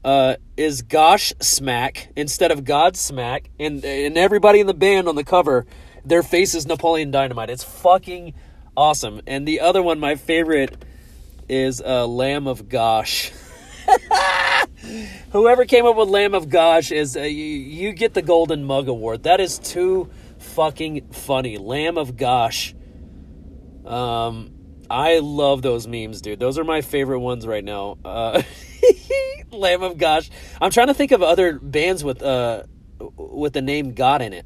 Uh, 0.03 0.35
is 0.57 0.81
Gosh 0.81 1.31
Smack 1.39 2.09
instead 2.15 2.51
of 2.51 2.63
Godsmack, 2.63 3.47
and 3.59 3.85
and 3.85 4.17
everybody 4.17 4.59
in 4.59 4.65
the 4.65 4.73
band 4.73 5.07
on 5.07 5.15
the 5.15 5.23
cover, 5.23 5.67
their 6.03 6.23
face 6.23 6.55
is 6.55 6.65
Napoleon 6.65 7.11
Dynamite. 7.11 7.51
It's 7.51 7.63
fucking 7.63 8.33
awesome. 8.75 9.21
And 9.27 9.47
the 9.47 9.59
other 9.59 9.83
one, 9.83 9.99
my 9.99 10.15
favorite, 10.15 10.83
is 11.47 11.81
uh, 11.81 12.07
Lamb 12.07 12.47
of 12.47 12.67
Gosh. 12.67 13.31
Whoever 15.31 15.65
came 15.65 15.85
up 15.85 15.95
with 15.95 16.09
Lamb 16.09 16.33
of 16.33 16.49
Gosh 16.49 16.91
is 16.91 17.15
uh, 17.15 17.21
you, 17.21 17.45
you 17.45 17.91
get 17.91 18.15
the 18.15 18.23
Golden 18.23 18.63
Mug 18.63 18.87
Award. 18.87 19.23
That 19.23 19.39
is 19.39 19.59
too 19.59 20.09
fucking 20.39 21.09
funny. 21.11 21.59
Lamb 21.59 21.99
of 21.99 22.17
Gosh. 22.17 22.73
Um, 23.85 24.51
I 24.89 25.19
love 25.19 25.61
those 25.61 25.87
memes, 25.87 26.21
dude. 26.21 26.39
Those 26.39 26.57
are 26.57 26.63
my 26.63 26.81
favorite 26.81 27.19
ones 27.19 27.47
right 27.47 27.63
now. 27.63 27.97
Uh, 28.03 28.41
Lamb 29.51 29.83
of 29.83 29.97
Gosh. 29.97 30.29
I'm 30.59 30.71
trying 30.71 30.87
to 30.87 30.93
think 30.93 31.11
of 31.11 31.21
other 31.21 31.59
bands 31.59 32.03
with 32.03 32.21
uh 32.21 32.63
with 33.15 33.53
the 33.53 33.61
name 33.61 33.93
God 33.93 34.21
in 34.21 34.33
it. 34.33 34.45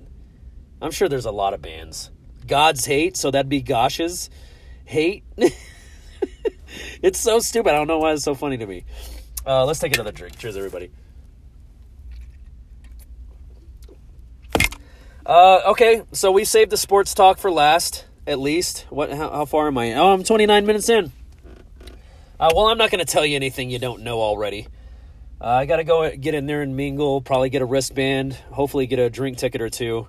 I'm 0.82 0.92
sure 0.92 1.10
there's 1.10 1.26
a 1.26 1.32
lot 1.32 1.54
of 1.54 1.62
bands. 1.62 2.12
God's 2.48 2.86
Hate, 2.86 3.18
so 3.18 3.32
that'd 3.32 3.50
be 3.50 3.62
Gosh's 3.62 4.30
Hate. 4.86 5.24
it's 7.02 7.20
so 7.20 7.40
stupid. 7.40 7.72
I 7.72 7.76
don't 7.76 7.88
know 7.88 8.00
why 8.00 8.14
it's 8.14 8.24
so 8.24 8.36
funny 8.36 8.58
to 8.58 8.66
me. 8.68 8.86
Uh, 9.46 9.66
let's 9.66 9.80
take 9.80 9.94
another 9.94 10.12
drink. 10.12 10.38
Cheers, 10.38 10.58
everybody. 10.58 10.92
Uh, 15.26 15.62
okay, 15.68 16.04
so 16.12 16.32
we 16.32 16.46
saved 16.46 16.72
the 16.72 16.78
sports 16.78 17.16
talk 17.16 17.40
for 17.40 17.50
last, 17.50 18.06
at 18.28 18.40
least. 18.40 18.86
What? 18.90 19.12
How, 19.12 19.30
how 19.30 19.46
far 19.46 19.68
am 19.68 19.78
I? 19.78 19.94
Oh, 19.94 20.14
I'm 20.14 20.24
29 20.24 20.66
minutes 20.66 20.90
in. 20.90 21.12
Uh, 22.40 22.50
well, 22.54 22.68
I'm 22.68 22.78
not 22.78 22.92
going 22.92 23.04
to 23.04 23.12
tell 23.12 23.26
you 23.26 23.36
anything 23.36 23.70
you 23.70 23.80
don't 23.80 24.02
know 24.02 24.20
already. 24.20 24.68
Uh, 25.40 25.48
I 25.48 25.66
got 25.66 25.78
to 25.78 25.84
go 25.84 26.16
get 26.16 26.34
in 26.34 26.46
there 26.46 26.62
and 26.62 26.76
mingle, 26.76 27.22
probably 27.22 27.50
get 27.50 27.62
a 27.62 27.66
wristband, 27.66 28.34
hopefully 28.52 28.88
get 28.88 29.00
a 29.00 29.10
drink 29.10 29.38
ticket 29.38 29.62
or 29.62 29.70
two. 29.70 30.08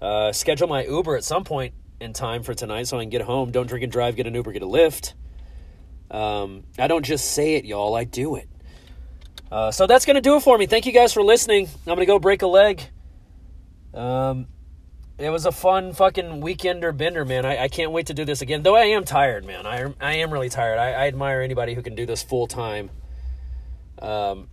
Uh, 0.00 0.32
schedule 0.32 0.66
my 0.66 0.84
Uber 0.84 1.16
at 1.16 1.24
some 1.24 1.44
point 1.44 1.74
in 2.00 2.12
time 2.12 2.42
for 2.42 2.54
tonight 2.54 2.86
so 2.86 2.98
I 2.98 3.02
can 3.02 3.10
get 3.10 3.22
home. 3.22 3.50
Don't 3.50 3.66
drink 3.66 3.82
and 3.82 3.92
drive, 3.92 4.16
get 4.16 4.26
an 4.26 4.34
Uber, 4.34 4.52
get 4.52 4.62
a 4.62 4.66
Lyft. 4.66 5.12
Um, 6.10 6.64
I 6.78 6.86
don't 6.86 7.04
just 7.04 7.32
say 7.32 7.54
it, 7.54 7.64
y'all. 7.64 7.94
I 7.94 8.04
do 8.04 8.36
it. 8.36 8.48
Uh, 9.50 9.70
so 9.70 9.86
that's 9.86 10.06
going 10.06 10.14
to 10.14 10.20
do 10.20 10.36
it 10.36 10.40
for 10.40 10.56
me. 10.56 10.66
Thank 10.66 10.86
you 10.86 10.92
guys 10.92 11.12
for 11.12 11.22
listening. 11.22 11.66
I'm 11.66 11.84
going 11.84 11.98
to 11.98 12.06
go 12.06 12.18
break 12.18 12.42
a 12.42 12.46
leg. 12.46 12.82
Um, 13.92 14.46
it 15.20 15.30
was 15.30 15.46
a 15.46 15.52
fun 15.52 15.92
fucking 15.92 16.40
weekender 16.40 16.96
bender, 16.96 17.24
man. 17.24 17.44
I, 17.44 17.64
I 17.64 17.68
can't 17.68 17.92
wait 17.92 18.06
to 18.06 18.14
do 18.14 18.24
this 18.24 18.40
again. 18.42 18.62
Though 18.62 18.76
I 18.76 18.84
am 18.86 19.04
tired, 19.04 19.44
man. 19.44 19.66
I, 19.66 19.92
I 20.00 20.14
am 20.14 20.32
really 20.32 20.48
tired. 20.48 20.78
I, 20.78 20.92
I 20.92 21.06
admire 21.06 21.42
anybody 21.42 21.74
who 21.74 21.82
can 21.82 21.94
do 21.94 22.06
this 22.06 22.22
full 22.22 22.46
time. 22.46 22.90
Um, 24.00 24.48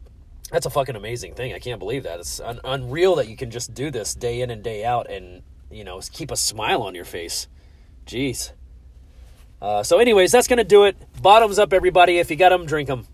That's 0.51 0.65
a 0.65 0.69
fucking 0.69 0.95
amazing 0.95 1.33
thing. 1.33 1.53
I 1.53 1.59
can't 1.59 1.79
believe 1.79 2.03
that. 2.03 2.19
It's 2.19 2.39
un- 2.39 2.59
unreal 2.63 3.15
that 3.15 3.27
you 3.27 3.35
can 3.37 3.49
just 3.51 3.73
do 3.73 3.91
this 3.91 4.13
day 4.13 4.41
in 4.41 4.49
and 4.49 4.63
day 4.63 4.85
out 4.85 5.09
and, 5.09 5.41
you 5.71 5.83
know, 5.83 6.01
keep 6.11 6.31
a 6.31 6.37
smile 6.37 6.81
on 6.81 6.95
your 6.95 7.05
face. 7.05 7.47
Jeez. 8.05 8.51
Uh, 9.61 9.83
so, 9.83 9.99
anyways, 9.99 10.31
that's 10.31 10.47
going 10.47 10.57
to 10.57 10.63
do 10.63 10.83
it. 10.85 10.95
Bottoms 11.21 11.59
up, 11.59 11.73
everybody. 11.73 12.19
If 12.19 12.29
you 12.29 12.37
got 12.37 12.49
them, 12.49 12.65
drink 12.65 12.87
them. 12.87 13.07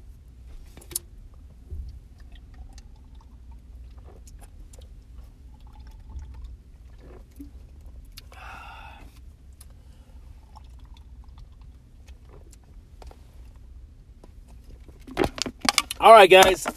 All 16.03 16.11
right, 16.11 16.29
guys. 16.29 16.67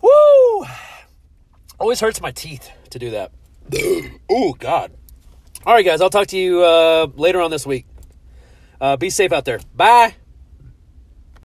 Woo! 0.00 0.64
Always 1.78 2.00
hurts 2.00 2.22
my 2.22 2.30
teeth 2.30 2.70
to 2.88 2.98
do 2.98 3.10
that. 3.10 3.32
oh, 4.30 4.54
God. 4.54 4.92
All 5.66 5.74
right, 5.74 5.84
guys. 5.84 6.00
I'll 6.00 6.08
talk 6.08 6.28
to 6.28 6.38
you 6.38 6.64
uh, 6.64 7.08
later 7.16 7.42
on 7.42 7.50
this 7.50 7.66
week. 7.66 7.84
Uh, 8.80 8.96
be 8.96 9.10
safe 9.10 9.30
out 9.30 9.44
there. 9.44 9.60
Bye. 9.76 10.14